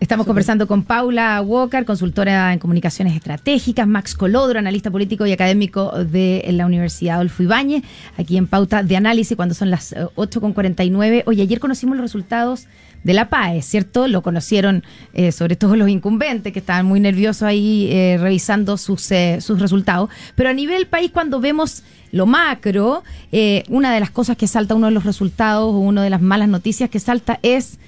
Estamos 0.00 0.26
conversando 0.26 0.68
con 0.68 0.84
Paula 0.84 1.42
Walker, 1.42 1.84
consultora 1.84 2.52
en 2.52 2.60
comunicaciones 2.60 3.16
estratégicas, 3.16 3.88
Max 3.88 4.14
Colodro, 4.14 4.60
analista 4.60 4.92
político 4.92 5.26
y 5.26 5.32
académico 5.32 5.90
de 6.04 6.44
la 6.52 6.66
Universidad 6.66 7.16
Adolfo 7.16 7.42
Ibáñez, 7.42 7.82
aquí 8.16 8.36
en 8.36 8.46
Pauta 8.46 8.84
de 8.84 8.96
Análisis 8.96 9.36
cuando 9.36 9.56
son 9.56 9.70
las 9.70 9.92
eh, 9.92 10.06
8.49. 10.14 11.24
Oye, 11.26 11.42
ayer 11.42 11.58
conocimos 11.58 11.96
los 11.96 12.04
resultados 12.04 12.66
de 13.04 13.14
la 13.14 13.28
PAE, 13.28 13.62
¿cierto? 13.62 14.08
Lo 14.08 14.22
conocieron 14.22 14.82
eh, 15.14 15.32
sobre 15.32 15.56
todo 15.56 15.76
los 15.76 15.88
incumbentes 15.88 16.52
que 16.52 16.58
estaban 16.58 16.86
muy 16.86 17.00
nerviosos 17.00 17.42
ahí 17.44 17.88
eh, 17.90 18.18
revisando 18.20 18.76
sus, 18.76 19.10
eh, 19.12 19.38
sus 19.40 19.60
resultados. 19.60 20.10
Pero 20.34 20.50
a 20.50 20.52
nivel 20.52 20.86
país, 20.86 21.10
cuando 21.12 21.40
vemos 21.40 21.84
lo 22.12 22.26
macro, 22.26 23.04
eh, 23.32 23.64
una 23.68 23.94
de 23.94 24.00
las 24.00 24.10
cosas 24.10 24.36
que 24.36 24.46
salta, 24.46 24.74
uno 24.74 24.86
de 24.86 24.92
los 24.92 25.04
resultados 25.04 25.72
o 25.72 25.78
una 25.78 26.02
de 26.02 26.10
las 26.10 26.20
malas 26.20 26.48
noticias 26.48 26.90
que 26.90 27.00
salta 27.00 27.38
es 27.42 27.78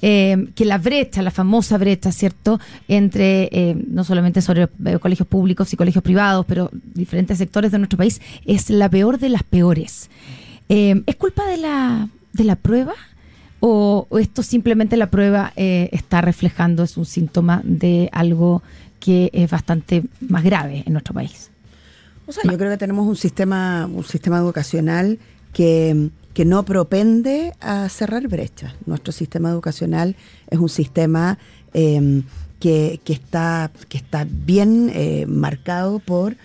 que 0.00 0.64
la 0.64 0.78
brecha, 0.78 1.20
la 1.20 1.30
famosa 1.30 1.76
brecha, 1.76 2.10
¿cierto?, 2.10 2.58
entre 2.88 3.76
no 3.86 4.02
solamente 4.02 4.40
sobre 4.40 4.66
colegios 4.98 5.28
públicos 5.28 5.70
y 5.74 5.76
colegios 5.76 6.02
privados, 6.02 6.46
pero 6.48 6.70
diferentes 6.72 7.36
sectores 7.36 7.70
de 7.70 7.76
nuestro 7.76 7.98
país, 7.98 8.18
es 8.46 8.70
la 8.70 8.88
peor 8.88 9.18
de 9.18 9.28
las 9.28 9.42
peores. 9.42 10.08
¿Es 10.70 11.16
culpa 11.16 11.44
de 11.44 11.58
la, 11.58 12.08
de 12.32 12.44
la 12.44 12.56
prueba? 12.56 12.94
¿O, 13.60 14.06
esto 14.18 14.42
simplemente 14.42 14.96
la 14.96 15.10
prueba 15.10 15.52
eh, 15.56 15.90
está 15.92 16.20
reflejando, 16.22 16.82
es 16.82 16.96
un 16.96 17.04
síntoma 17.04 17.60
de 17.64 18.08
algo 18.12 18.62
que 18.98 19.30
es 19.32 19.50
bastante 19.50 20.04
más 20.20 20.42
grave 20.44 20.82
en 20.86 20.94
nuestro 20.94 21.14
país? 21.14 21.50
O 22.26 22.32
sea, 22.32 22.44
yo 22.50 22.56
creo 22.56 22.70
que 22.70 22.78
tenemos 22.78 23.06
un 23.06 23.16
sistema, 23.16 23.86
un 23.92 24.04
sistema 24.04 24.38
educacional 24.38 25.18
que, 25.52 26.10
que 26.32 26.44
no 26.44 26.64
propende 26.64 27.52
a 27.60 27.88
cerrar 27.88 28.28
brechas. 28.28 28.74
Nuestro 28.86 29.12
sistema 29.12 29.50
educacional 29.50 30.16
es 30.48 30.58
un 30.58 30.68
sistema 30.68 31.38
eh, 31.74 32.22
que, 32.60 33.00
que 33.04 33.12
está, 33.12 33.72
que 33.88 33.98
está 33.98 34.26
bien 34.28 34.92
eh, 34.94 35.26
marcado 35.26 35.98
por, 35.98 36.36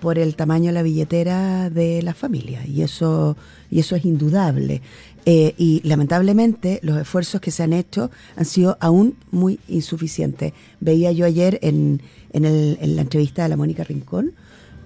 por 0.00 0.18
el 0.18 0.36
tamaño 0.36 0.66
de 0.66 0.72
la 0.72 0.82
billetera 0.82 1.68
de 1.68 2.02
la 2.02 2.14
familia. 2.14 2.64
Y 2.66 2.82
eso, 2.82 3.36
y 3.70 3.80
eso 3.80 3.96
es 3.96 4.04
indudable. 4.04 4.80
Eh, 5.26 5.54
y 5.56 5.80
lamentablemente 5.84 6.80
los 6.82 6.98
esfuerzos 7.00 7.40
que 7.40 7.50
se 7.50 7.62
han 7.62 7.72
hecho 7.72 8.10
han 8.36 8.44
sido 8.44 8.76
aún 8.80 9.14
muy 9.30 9.58
insuficientes. 9.68 10.52
Veía 10.80 11.12
yo 11.12 11.24
ayer 11.24 11.58
en, 11.62 12.02
en, 12.34 12.44
el- 12.44 12.76
en 12.80 12.94
la 12.96 13.02
entrevista 13.02 13.42
de 13.44 13.48
la 13.48 13.56
Mónica 13.56 13.84
Rincón 13.84 14.32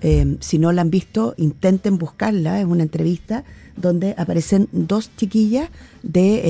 eh, 0.01 0.37
si 0.38 0.61
no 0.61 0.70
la 0.70 0.83
han 0.83 0.90
visto, 0.90 1.35
intenten 1.38 1.98
buscarla. 1.98 2.61
Es 2.61 2.66
una 2.66 2.85
entrevista 2.85 3.42
donde 3.77 4.14
aparecen 4.16 4.68
dos 4.70 5.11
chiquillas 5.16 5.70
de 6.05 6.40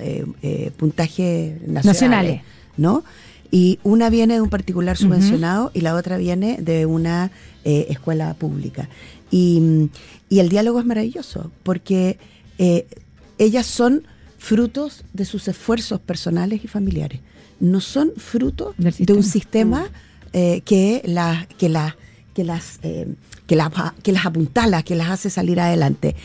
eh, 0.00 0.70
puntaje 0.78 1.58
nacionales, 1.66 1.84
Nacionales. 1.84 2.40
¿no? 2.78 3.04
Y 3.50 3.78
una 3.82 4.08
viene 4.08 4.34
de 4.34 4.40
un 4.40 4.48
particular 4.48 4.96
subvencionado 4.96 5.70
y 5.74 5.82
la 5.82 5.94
otra 5.94 6.16
viene 6.16 6.56
de 6.62 6.86
una 6.86 7.30
escuela 7.64 8.32
pública. 8.34 8.88
Y, 9.30 9.90
y 10.30 10.38
el 10.38 10.48
diálogo 10.48 10.80
es 10.80 10.86
maravilloso 10.86 11.50
porque 11.62 12.16
eh, 12.58 12.86
ellas 13.38 13.66
son 13.66 14.06
frutos 14.38 15.04
de 15.12 15.24
sus 15.24 15.46
esfuerzos 15.48 16.00
personales 16.00 16.64
y 16.64 16.68
familiares. 16.68 17.20
No 17.60 17.80
son 17.80 18.12
frutos 18.16 18.74
Del 18.76 18.94
de 18.94 19.12
un 19.12 19.22
sistema. 19.22 19.84
sistema 19.84 20.02
eh, 20.32 20.62
que, 20.64 21.02
las 21.04 21.46
que, 21.46 21.68
las 21.68 21.94
que, 22.34 22.44
las, 22.44 22.80
eh, 22.82 23.06
que, 23.46 23.54
las, 23.54 23.70
que 24.02 24.12
las 24.12 24.26
apuntala, 24.26 24.82
que 24.82 24.96
las 24.96 25.10
hace 25.10 25.30
salir 25.30 25.60
adelante. 25.60 26.16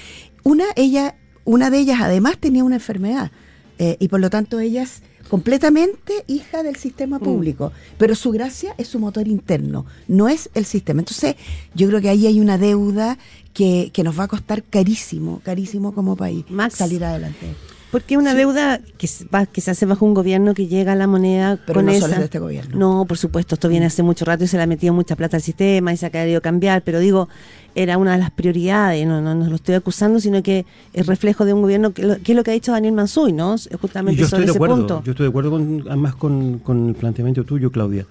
Una, 0.44 0.66
ella, 0.76 1.16
una 1.46 1.70
de 1.70 1.80
ellas 1.80 2.00
además 2.02 2.38
tenía 2.40 2.64
una 2.64 2.76
enfermedad 2.76 3.32
eh, 3.80 3.98
y 4.00 4.08
por 4.08 4.20
lo 4.20 4.30
tanto 4.30 4.60
ella 4.60 4.84
es 4.84 5.04
completamente 5.30 6.24
hija 6.28 6.64
del 6.64 6.78
sistema 6.78 7.20
público, 7.20 7.74
pero 7.98 8.16
su 8.16 8.32
gracia 8.32 8.74
es 8.78 8.88
su 8.88 8.98
motor 8.98 9.28
interno, 9.28 9.86
no 10.08 10.30
es 10.30 10.50
el 10.54 10.66
sistema. 10.66 11.02
Entonces 11.02 11.36
yo 11.76 11.88
creo 11.90 12.00
que 12.00 12.10
ahí 12.10 12.28
hay 12.28 12.40
una 12.40 12.58
deuda 12.58 13.18
que, 13.58 13.90
que 13.92 14.04
nos 14.04 14.18
va 14.20 14.26
a 14.26 14.28
costar 14.28 14.62
carísimo, 14.62 15.42
carísimo 15.44 15.92
como 15.92 16.16
país 16.16 16.46
Max. 16.50 16.76
salir 16.76 17.04
adelante. 17.04 17.48
Porque 17.90 18.14
es 18.16 18.20
una 18.20 18.36
deuda 18.36 18.82
que 19.00 19.08
se, 19.08 19.26
va- 19.26 19.46
que 19.48 19.62
se 19.62 19.72
hace 19.72 19.86
bajo 19.88 20.06
un 20.06 20.14
gobierno 20.14 20.54
que 20.54 20.68
llega 20.68 20.92
a 20.92 20.96
la 20.96 21.08
moneda 21.08 21.58
Pero 21.66 21.78
con 21.78 21.86
no 21.86 21.92
esa. 21.92 22.02
solo 22.02 22.14
es 22.14 22.20
de 22.20 22.26
este 22.26 22.38
gobierno. 22.40 22.76
Mm. 22.76 22.80
No, 22.80 23.06
por 23.08 23.18
supuesto, 23.18 23.56
esto 23.56 23.68
viene 23.70 23.86
hace 23.88 24.04
mucho 24.04 24.26
rato 24.26 24.44
y 24.44 24.48
se 24.48 24.58
le 24.58 24.64
ha 24.64 24.68
metido 24.68 24.94
mucha 24.94 25.16
plata 25.16 25.38
al 25.38 25.42
sistema 25.42 25.92
y 25.92 25.98
se 25.98 26.06
ha 26.06 26.10
querido 26.12 26.40
cambiar, 26.42 26.84
pero 26.84 27.00
digo, 27.00 27.30
era 27.74 27.98
una 27.98 28.12
de 28.12 28.18
las 28.20 28.30
prioridades, 28.30 29.08
no, 29.08 29.22
no, 29.22 29.34
no 29.34 29.50
lo 29.50 29.56
estoy 29.56 29.74
acusando, 29.76 30.20
sino 30.20 30.44
que 30.44 30.66
es 30.94 31.08
reflejo 31.08 31.46
de 31.46 31.54
un 31.54 31.62
gobierno, 31.64 31.94
que, 31.94 32.04
lo- 32.04 32.18
que 32.22 32.34
es 32.34 32.36
lo 32.36 32.44
que 32.44 32.52
ha 32.52 32.54
dicho 32.54 32.74
Daniel 32.74 32.94
Mansuy, 32.94 33.32
¿no? 33.34 33.56
Y 33.56 33.76
Justamente 33.82 34.22
yo 34.22 34.28
sobre 34.28 34.44
estoy 34.44 34.46
de 34.46 34.52
ese 34.52 34.58
acuerdo, 34.58 34.76
punto. 34.78 35.02
yo 35.04 35.12
estoy 35.14 35.24
de 35.24 35.30
acuerdo 35.30 35.50
con, 35.52 35.84
además 35.88 36.14
con, 36.16 36.60
con 36.60 36.90
el 36.90 36.94
planteamiento 36.96 37.44
tuyo, 37.46 37.72
Claudia. 37.72 38.06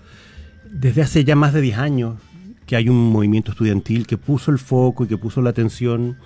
Desde 0.73 1.03
hace 1.03 1.23
ya 1.25 1.37
más 1.37 1.53
de 1.53 1.61
10 1.61 1.79
años 1.79 2.15
que 2.67 2.77
hay 2.77 2.89
un 2.89 3.11
movimiento 3.13 3.53
estudiantil 3.53 4.07
que 4.07 4.19
puso 4.19 4.51
el 4.51 4.59
foco 4.59 5.05
y 5.05 5.07
que 5.09 5.17
puso 5.17 5.41
la 5.43 5.51
atención 5.51 6.17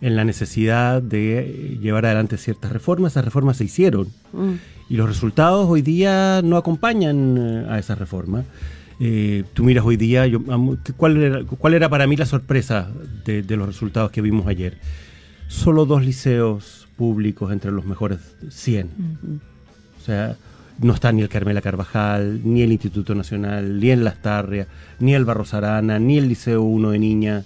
en 0.00 0.14
la 0.16 0.24
necesidad 0.24 1.02
de 1.02 1.78
llevar 1.80 2.06
adelante 2.06 2.36
ciertas 2.36 2.72
reformas. 2.72 3.12
Esas 3.12 3.24
reformas 3.24 3.56
se 3.56 3.64
hicieron 3.64 4.08
Mm. 4.32 4.52
y 4.90 4.96
los 4.96 5.08
resultados 5.08 5.66
hoy 5.68 5.82
día 5.82 6.40
no 6.42 6.56
acompañan 6.56 7.36
eh, 7.38 7.66
a 7.68 7.78
esas 7.78 7.98
reformas. 7.98 8.44
Eh, 9.00 9.44
tú 9.54 9.62
miras 9.64 9.84
hoy 9.84 9.96
día, 9.96 10.26
yo, 10.26 10.40
¿cuál, 10.96 11.16
era, 11.22 11.44
¿cuál 11.44 11.74
era 11.74 11.88
para 11.88 12.06
mí 12.08 12.16
la 12.16 12.26
sorpresa 12.26 12.90
de, 13.24 13.42
de 13.42 13.56
los 13.56 13.66
resultados 13.68 14.10
que 14.10 14.20
vimos 14.20 14.46
ayer? 14.48 14.78
Solo 15.46 15.86
dos 15.86 16.04
liceos 16.04 16.88
públicos 16.96 17.52
entre 17.52 17.70
los 17.70 17.84
mejores 17.86 18.18
100. 18.50 18.90
O 20.00 20.04
sea, 20.04 20.36
no 20.78 20.94
está 20.94 21.12
ni 21.12 21.22
el 21.22 21.28
Carmela 21.28 21.60
Carvajal, 21.60 22.40
ni 22.44 22.62
el 22.62 22.72
Instituto 22.72 23.14
Nacional, 23.14 23.80
ni 23.80 23.90
el 23.90 24.04
Las 24.04 24.22
Tarrias, 24.22 24.68
ni 25.00 25.14
el 25.14 25.24
Barros 25.24 25.54
Arana, 25.54 25.98
ni 25.98 26.18
el 26.18 26.28
Liceo 26.28 26.62
1 26.62 26.90
de 26.90 26.98
Niña. 26.98 27.44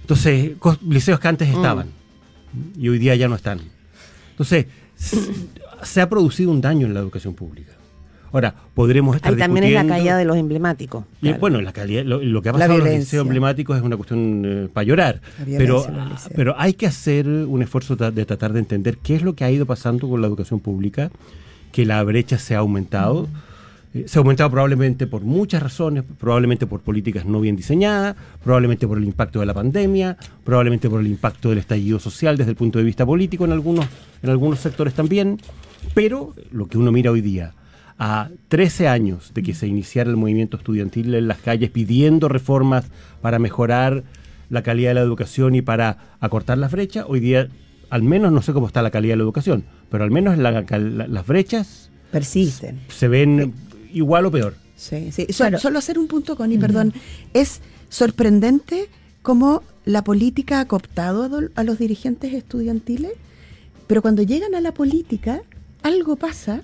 Entonces, 0.00 0.52
liceos 0.88 1.20
que 1.20 1.28
antes 1.28 1.48
estaban 1.48 1.86
y 2.76 2.88
hoy 2.88 2.98
día 2.98 3.14
ya 3.14 3.28
no 3.28 3.36
están. 3.36 3.60
Entonces, 4.30 4.66
se 5.82 6.00
ha 6.00 6.08
producido 6.08 6.50
un 6.50 6.60
daño 6.60 6.86
en 6.86 6.94
la 6.94 7.00
educación 7.00 7.34
pública. 7.34 7.72
Ahora, 8.32 8.54
podremos 8.74 9.14
estar 9.16 9.30
Ahí 9.30 9.38
también 9.38 9.64
es 9.64 9.72
la 9.74 9.86
caída 9.86 10.16
de 10.16 10.24
los 10.24 10.38
emblemáticos. 10.38 11.04
y, 11.20 11.26
claro. 11.26 11.38
bueno, 11.38 11.60
la 11.60 11.72
calidad, 11.72 12.02
lo, 12.04 12.22
lo 12.22 12.40
que 12.40 12.48
ha 12.48 12.52
pasado 12.52 12.74
en 12.74 12.78
los 12.78 12.88
liceos 12.88 13.22
emblemáticos 13.22 13.76
es 13.76 13.82
una 13.82 13.96
cuestión 13.96 14.70
para 14.72 14.84
llorar. 14.84 15.20
Pero, 15.44 15.86
pero 16.34 16.54
hay 16.58 16.72
que 16.72 16.86
hacer 16.86 17.28
un 17.28 17.62
esfuerzo 17.62 17.94
de 17.94 18.24
tratar 18.24 18.54
de 18.54 18.60
entender 18.60 18.96
qué 18.98 19.16
es 19.16 19.22
lo 19.22 19.34
que 19.34 19.44
ha 19.44 19.50
ido 19.50 19.66
pasando 19.66 20.08
con 20.08 20.22
la 20.22 20.28
educación 20.28 20.60
pública, 20.60 21.10
que 21.72 21.84
la 21.84 22.02
brecha 22.04 22.38
se 22.38 22.54
ha 22.54 22.58
aumentado. 22.58 23.28
Eh, 23.94 24.04
se 24.06 24.18
ha 24.18 24.20
aumentado 24.20 24.50
probablemente 24.50 25.06
por 25.06 25.22
muchas 25.22 25.62
razones, 25.62 26.04
probablemente 26.18 26.66
por 26.66 26.80
políticas 26.80 27.24
no 27.24 27.40
bien 27.40 27.56
diseñadas, 27.56 28.16
probablemente 28.42 28.86
por 28.86 28.98
el 28.98 29.04
impacto 29.04 29.40
de 29.40 29.46
la 29.46 29.54
pandemia, 29.54 30.16
probablemente 30.44 30.88
por 30.88 31.00
el 31.00 31.06
impacto 31.08 31.50
del 31.50 31.58
estallido 31.58 31.98
social 31.98 32.36
desde 32.36 32.50
el 32.50 32.56
punto 32.56 32.78
de 32.78 32.84
vista 32.84 33.04
político 33.04 33.44
en 33.44 33.52
algunos, 33.52 33.86
en 34.22 34.30
algunos 34.30 34.60
sectores 34.60 34.94
también. 34.94 35.38
Pero 35.94 36.34
lo 36.52 36.68
que 36.68 36.78
uno 36.78 36.92
mira 36.92 37.10
hoy 37.10 37.20
día, 37.20 37.54
a 37.98 38.30
13 38.48 38.88
años 38.88 39.32
de 39.34 39.42
que 39.42 39.54
se 39.54 39.66
iniciara 39.66 40.10
el 40.10 40.16
movimiento 40.16 40.56
estudiantil 40.56 41.14
en 41.14 41.28
las 41.28 41.38
calles 41.38 41.70
pidiendo 41.70 42.28
reformas 42.28 42.86
para 43.20 43.38
mejorar 43.38 44.04
la 44.48 44.62
calidad 44.62 44.90
de 44.90 44.94
la 44.94 45.00
educación 45.00 45.54
y 45.54 45.62
para 45.62 45.98
acortar 46.20 46.58
las 46.58 46.72
brechas, 46.72 47.04
hoy 47.08 47.20
día, 47.20 47.48
al 47.92 48.02
menos 48.02 48.32
no 48.32 48.40
sé 48.42 48.52
cómo 48.52 48.66
está 48.66 48.80
la 48.82 48.90
calidad 48.90 49.12
de 49.12 49.16
la 49.18 49.22
educación, 49.24 49.64
pero 49.90 50.02
al 50.04 50.10
menos 50.10 50.38
la 50.38 50.50
las 50.62 51.26
brechas 51.26 51.90
Persisten. 52.10 52.80
se 52.88 53.06
ven 53.08 53.52
igual 53.92 54.26
o 54.26 54.30
peor. 54.30 54.54
Sí, 54.76 55.12
sí. 55.12 55.26
So- 55.30 55.58
Solo 55.58 55.78
hacer 55.78 55.98
un 55.98 56.08
punto, 56.08 56.34
Connie, 56.36 56.58
perdón. 56.58 56.92
Es 57.34 57.60
sorprendente 57.90 58.88
cómo 59.22 59.62
la 59.84 60.02
política 60.02 60.60
ha 60.60 60.66
cooptado 60.66 61.22
a, 61.24 61.28
do- 61.28 61.50
a 61.54 61.62
los 61.64 61.78
dirigentes 61.78 62.32
estudiantiles, 62.32 63.12
pero 63.86 64.00
cuando 64.02 64.22
llegan 64.22 64.54
a 64.54 64.60
la 64.60 64.72
política, 64.72 65.42
algo 65.82 66.16
pasa 66.16 66.62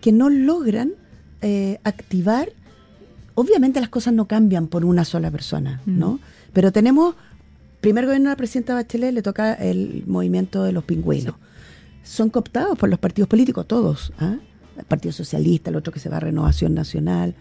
que 0.00 0.12
no 0.12 0.30
logran 0.30 0.92
eh, 1.42 1.78
activar. 1.84 2.50
Obviamente 3.34 3.80
las 3.80 3.88
cosas 3.88 4.12
no 4.14 4.26
cambian 4.26 4.66
por 4.68 4.84
una 4.84 5.04
sola 5.04 5.30
persona, 5.30 5.80
¿no? 5.86 6.20
Pero 6.52 6.70
tenemos, 6.70 7.14
primer 7.82 8.06
gobierno 8.06 8.30
de 8.30 8.32
la 8.32 8.36
presidenta 8.38 8.72
Bachelet 8.74 9.12
le 9.12 9.20
toca 9.22 9.52
el 9.52 10.04
movimiento 10.06 10.62
de 10.64 10.72
los 10.72 10.84
pingüinos. 10.84 11.34
Son 12.02 12.30
cooptados 12.30 12.78
por 12.78 12.88
los 12.88 12.98
partidos 12.98 13.28
políticos, 13.28 13.66
todos. 13.68 14.12
¿ah? 14.18 14.36
El 14.78 14.84
Partido 14.84 15.12
Socialista, 15.12 15.68
el 15.68 15.76
otro 15.76 15.92
que 15.92 16.00
se 16.00 16.08
va 16.08 16.16
a 16.16 16.20
Renovación 16.20 16.72
Nacional. 16.74 17.34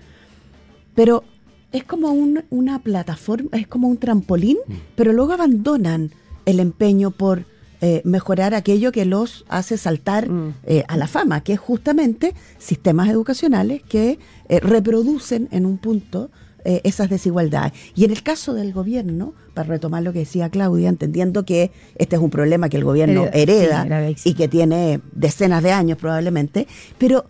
Pero 0.95 1.23
es 1.71 1.83
como 1.85 2.09
un- 2.11 2.43
una 2.49 2.79
plataforma, 2.79 3.49
es 3.53 3.67
como 3.67 3.87
un 3.87 3.97
trampolín, 3.97 4.57
pero 4.95 5.13
luego 5.13 5.31
abandonan 5.33 6.11
el 6.45 6.59
empeño 6.59 7.11
por 7.11 7.45
eh, 7.83 8.03
mejorar 8.05 8.53
aquello 8.53 8.91
que 8.91 9.05
los 9.05 9.43
hace 9.49 9.75
saltar 9.75 10.29
Mm. 10.29 10.53
eh, 10.65 10.83
a 10.87 10.97
la 10.97 11.07
fama, 11.07 11.41
que 11.41 11.53
es 11.53 11.59
justamente 11.59 12.35
sistemas 12.59 13.09
educacionales 13.09 13.81
que 13.81 14.19
eh, 14.49 14.59
reproducen 14.59 15.47
en 15.51 15.65
un 15.65 15.79
punto 15.79 16.29
eh, 16.65 16.81
esas 16.83 17.09
desigualdades. 17.09 17.73
Y 17.95 18.05
en 18.05 18.11
el 18.11 18.23
caso 18.23 18.53
del 18.53 18.73
gobierno, 18.73 19.33
para 19.53 19.67
retomar 19.69 20.03
lo 20.03 20.13
que 20.13 20.19
decía 20.19 20.49
Claudia, 20.49 20.89
entendiendo 20.89 21.45
que 21.45 21.71
este 21.95 22.15
es 22.15 22.21
un 22.21 22.29
problema 22.29 22.69
que 22.69 22.77
el 22.77 22.83
gobierno 22.83 23.25
Hereda- 23.25 23.33
hereda 23.33 23.81
sí, 23.83 23.87
gravísimo. 23.89 24.31
y 24.31 24.35
que 24.35 24.47
tiene 24.47 25.01
decenas 25.13 25.63
de 25.63 25.71
años 25.71 25.97
probablemente, 25.97 26.67
pero 26.97 27.25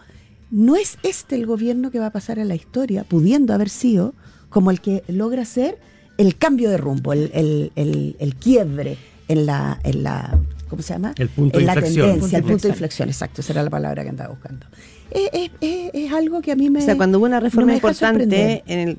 no 0.49 0.75
es 0.75 0.97
este 1.03 1.35
el 1.35 1.45
gobierno 1.45 1.91
que 1.91 1.99
va 1.99 2.07
a 2.07 2.11
pasar 2.11 2.39
a 2.39 2.45
la 2.45 2.55
historia, 2.55 3.03
pudiendo 3.05 3.53
haber 3.53 3.69
sido 3.69 4.13
como 4.49 4.69
el 4.71 4.81
que 4.81 5.03
logra 5.07 5.45
ser 5.45 5.79
el 6.17 6.37
cambio 6.37 6.69
de 6.69 6.77
rumbo, 6.77 7.13
el, 7.13 7.31
el- 7.33 7.71
el- 7.75 8.15
el 8.19 8.35
quiebre 8.35 8.97
en 9.29 9.45
la, 9.45 9.79
en 9.83 10.03
la, 10.03 10.37
¿cómo 10.69 10.81
se 10.81 10.93
llama? 10.93 11.13
El 11.17 11.29
punto 11.29 11.57
en 11.57 11.61
de 11.61 11.67
la 11.67 11.73
inflexión. 11.73 12.05
tendencia, 12.11 12.37
el 12.37 12.43
Punto 12.43 12.47
de 12.47 12.53
punto 12.53 12.67
de 12.67 12.73
inflexión, 12.73 13.07
exacto, 13.09 13.41
esa 13.41 13.53
era 13.53 13.63
la 13.63 13.69
palabra 13.69 14.03
que 14.03 14.09
andaba 14.09 14.29
buscando. 14.31 14.65
Es, 15.11 15.29
es- 15.33 15.51
es- 15.61 15.91
es 15.93 16.11
algo 16.13 16.41
que 16.41 16.51
a 16.51 16.55
mí 16.55 16.69
me... 16.69 16.79
O 16.79 16.81
sea, 16.81 16.95
cuando 16.97 17.17
hubo 17.19 17.25
una 17.25 17.39
reforma 17.39 17.73
importante 17.73 18.63
en 18.65 18.79
el, 18.79 18.97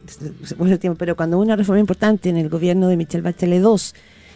el 0.70 0.78
tiempo, 0.78 0.98
pero 0.98 1.16
cuando 1.16 1.36
hubo 1.38 1.44
una 1.44 1.56
reforma 1.56 1.80
importante 1.80 2.28
en 2.28 2.36
el 2.36 2.48
gobierno 2.48 2.88
de 2.88 2.96
Michelle 2.96 3.22
Bachelet 3.22 3.62
II, 3.62 3.76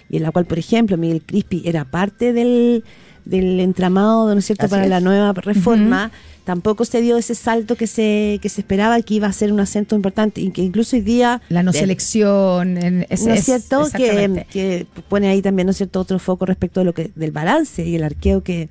y 0.08 0.16
en 0.18 0.22
la 0.22 0.30
cual, 0.30 0.46
por 0.46 0.58
ejemplo, 0.58 0.96
Miguel 0.96 1.22
Crispi 1.24 1.62
era 1.66 1.84
parte 1.84 2.32
del, 2.32 2.84
del 3.24 3.60
entramado, 3.60 4.32
¿no 4.32 4.38
es 4.38 4.46
cierto?, 4.46 4.66
Así 4.66 4.70
para 4.70 4.84
es. 4.84 4.90
la 4.90 5.00
nueva 5.00 5.32
reforma, 5.32 6.12
tampoco 6.44 6.84
se 6.84 7.00
dio 7.00 7.16
ese 7.16 7.34
salto 7.34 7.74
que 7.74 7.88
se, 7.88 8.38
que 8.40 8.48
se 8.48 8.60
esperaba 8.60 9.02
que 9.02 9.14
iba 9.14 9.26
a 9.26 9.32
ser 9.32 9.52
un 9.52 9.58
acento 9.58 9.96
importante, 9.96 10.40
y 10.40 10.50
que 10.52 10.62
incluso 10.62 10.94
hoy 10.96 11.02
día... 11.02 11.42
La 11.48 11.62
no 11.64 11.72
de- 11.72 11.78
selección. 11.80 12.78
en- 12.78 13.04
es- 13.10 13.26
¿No 13.26 13.34
es 13.34 13.44
cierto? 13.44 13.88
Que, 13.94 14.46
que 14.50 14.86
pone 15.08 15.26
ahí 15.28 15.42
también, 15.42 15.66
¿no 15.66 15.72
es 15.72 15.76
cierto?, 15.76 16.00
otro 16.00 16.18
foco 16.20 16.46
respecto 16.46 16.80
de 16.80 16.84
lo 16.86 16.94
que 16.94 17.10
del 17.16 17.32
balance 17.32 17.84
y 17.84 17.96
el 17.96 18.04
arqueo 18.04 18.42
que, 18.44 18.68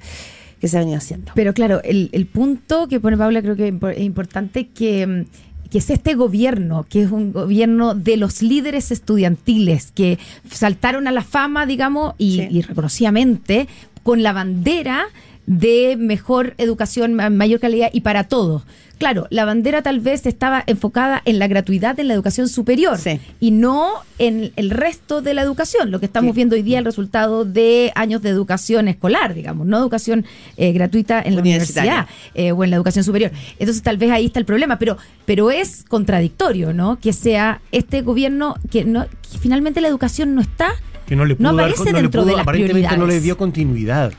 que 0.66 0.70
se 0.70 0.78
ha 0.78 0.80
venido 0.82 0.98
haciendo. 0.98 1.32
Pero 1.36 1.54
claro, 1.54 1.82
el, 1.84 2.10
el 2.12 2.26
punto 2.26 2.88
que 2.88 3.00
pone 3.00 3.18
Paula 3.18 3.42
creo 3.42 3.56
que 3.56 3.68
es 3.96 4.00
importante 4.04 4.68
que, 4.68 5.06
mm, 5.06 5.70
que 5.70 5.78
es 5.78 5.90
este 5.90 6.16
gobierno, 6.16 6.86
que 6.90 7.04
es 7.04 7.12
un 7.12 7.32
gobierno 7.32 7.94
de 7.96 8.18
los 8.18 8.42
líderes 8.42 8.92
estudiantiles 8.92 9.92
que 9.92 10.18
saltaron 10.50 11.08
a 11.08 11.12
la 11.12 11.24
fama, 11.24 11.66
digamos, 11.66 12.14
y, 12.18 12.38
Sí. 12.38 12.48
y 12.50 12.62
reconocidamente 12.62 13.68
con 14.04 14.24
la 14.24 14.34
bandera 14.34 15.06
de 15.48 15.96
mejor 16.00 16.56
educación, 16.58 17.14
ma- 17.14 17.30
mayor 17.30 17.60
calidad 17.60 17.90
y 17.94 18.02
para 18.02 18.24
todos. 18.24 18.64
Claro, 18.96 19.28
la 19.30 19.46
bandera 19.46 19.82
tal 19.82 20.00
vez 20.00 20.26
estaba 20.26 20.64
enfocada 20.68 21.22
en 21.26 21.40
la 21.40 21.48
gratuidad 21.48 22.00
en 22.00 22.08
la 22.08 22.14
educación 22.14 22.48
superior 22.50 22.98
Sí. 22.98 23.20
y 23.40 23.52
no 23.52 23.90
en 24.20 24.52
el 24.56 24.70
resto 24.70 25.22
de 25.22 25.34
la 25.34 25.42
educación. 25.42 25.92
Lo 25.92 26.00
que 26.00 26.06
estamos 26.06 26.32
Sí. 26.34 26.36
viendo 26.38 26.56
hoy 26.56 26.62
día 26.62 26.78
es 26.78 26.80
el 26.80 26.86
resultado 26.86 27.46
de 27.46 27.92
años 27.96 28.22
de 28.22 28.30
educación 28.30 28.88
escolar, 28.88 29.34
digamos, 29.34 29.68
no 29.68 29.78
educación 29.78 30.26
eh, 30.58 30.72
gratuita 30.72 31.22
en 31.22 31.36
la 31.36 31.42
universidad 31.42 32.08
eh, 32.34 32.52
o 32.52 32.64
en 32.64 32.70
la 32.70 32.76
educación 32.78 33.04
superior. 33.04 33.32
Entonces 33.60 33.84
tal 33.84 33.98
vez 33.98 34.12
ahí 34.12 34.26
está 34.28 34.40
el 34.40 34.46
problema, 34.46 34.80
pero, 34.80 34.98
pero 35.26 35.52
es 35.52 35.84
contradictorio, 35.88 36.74
¿no? 36.74 37.00
Que 37.00 37.14
sea 37.14 37.62
este 37.72 38.02
gobierno 38.02 38.56
que, 38.72 38.86
no, 38.86 39.06
que 39.06 39.38
finalmente 39.40 39.82
la 39.82 39.88
educación 39.88 40.36
no 40.36 40.42
está 40.42 40.70
que 41.08 41.16
no 41.16 41.24
le 41.26 41.36
no 41.38 41.50
pudo 41.52 41.58
dar- 41.58 41.66
aparece 41.70 41.84
no 41.92 41.92
le 41.98 42.02
dentro 42.02 42.22
pudo- 42.24 42.26
de 42.30 42.32
las 42.34 42.42
aparentemente 42.42 42.82
no 42.82 42.90
le 42.90 42.96
prioridades. 42.98 43.24
dio 43.24 43.38
continuidad 43.38 44.12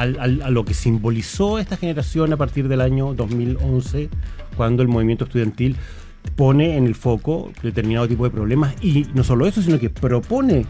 al- 0.00 0.18
al- 0.20 0.42
a 0.42 0.50
lo 0.50 0.64
que 0.64 0.74
simbolizó 0.74 1.58
esta 1.58 1.76
generación 1.76 2.32
a 2.32 2.36
partir 2.36 2.68
del 2.68 2.80
año 2.80 3.14
2011 3.14 4.08
cuando 4.56 4.82
el 4.82 4.88
movimiento 4.88 5.24
estudiantil 5.24 5.76
pone 6.36 6.76
en 6.76 6.86
el 6.86 6.94
foco 6.94 7.50
determinado 7.62 8.06
tipo 8.08 8.24
de 8.24 8.30
problemas. 8.30 8.74
Y 8.82 9.06
no 9.14 9.24
solo 9.24 9.46
eso 9.46 9.62
sino 9.62 9.78
que 9.78 9.90
propone 9.90 10.66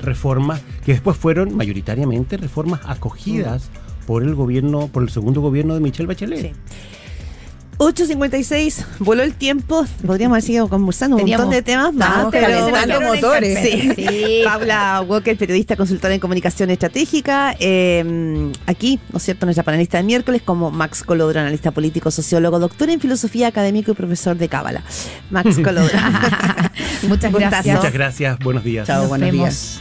reformas 0.00 0.62
que 0.84 0.92
después 0.92 1.16
fueron 1.16 1.56
mayoritariamente 1.56 2.36
reformas 2.36 2.80
acogidas 2.84 3.70
por 4.06 4.22
el 4.22 4.34
gobierno 4.34 4.88
por 4.88 5.02
el 5.02 5.08
segundo 5.10 5.40
gobierno 5.40 5.74
de 5.74 5.80
Michelle 5.80 6.06
Bachelet. 6.06 6.40
Sí. 6.40 6.52
8.56, 7.78 8.84
voló 8.98 9.22
el 9.22 9.34
tiempo. 9.34 9.84
Podríamos 10.06 10.34
haber 10.34 10.42
seguido 10.42 10.68
conversando 10.68 11.16
un 11.16 11.22
Teníamos- 11.22 11.46
montón 11.46 11.56
de 11.58 11.62
temas 11.62 11.92
más, 11.92 12.26
pero 12.30 12.68
bueno, 12.70 13.00
motores. 13.00 13.58
Sí. 13.60 13.90
Sí. 13.96 14.40
Paula 14.44 15.02
Walker, 15.06 15.36
periodista, 15.36 15.76
consultora 15.76 16.14
en 16.14 16.20
comunicación 16.20 16.70
estratégica. 16.70 17.54
eh, 17.58 18.52
aquí, 18.66 19.00
¿no 19.12 19.18
es 19.18 19.22
cierto?, 19.24 19.46
nuestra 19.46 19.62
panelista 19.64 19.98
de 19.98 20.04
miércoles, 20.04 20.42
como 20.42 20.70
Max 20.70 21.02
Colodro, 21.02 21.40
analista 21.40 21.70
político, 21.70 22.10
sociólogo, 22.10 22.58
doctor 22.58 22.90
en 22.90 23.00
filosofía 23.00 23.48
académico 23.48 23.92
y 23.92 23.94
profesor 23.94 24.36
de 24.36 24.48
Cábala. 24.48 24.82
Max 25.30 25.56
Colodro. 25.64 25.98
Muchas 27.08 27.32
gracias. 27.32 27.76
muchas 27.76 27.92
gracias 27.92 28.38
buenos 28.38 28.64
días 28.64 28.86
Chao, 28.86 29.00
Nos 29.00 29.08
buenos 29.08 29.30
vemos. 29.30 29.44
días. 29.48 29.80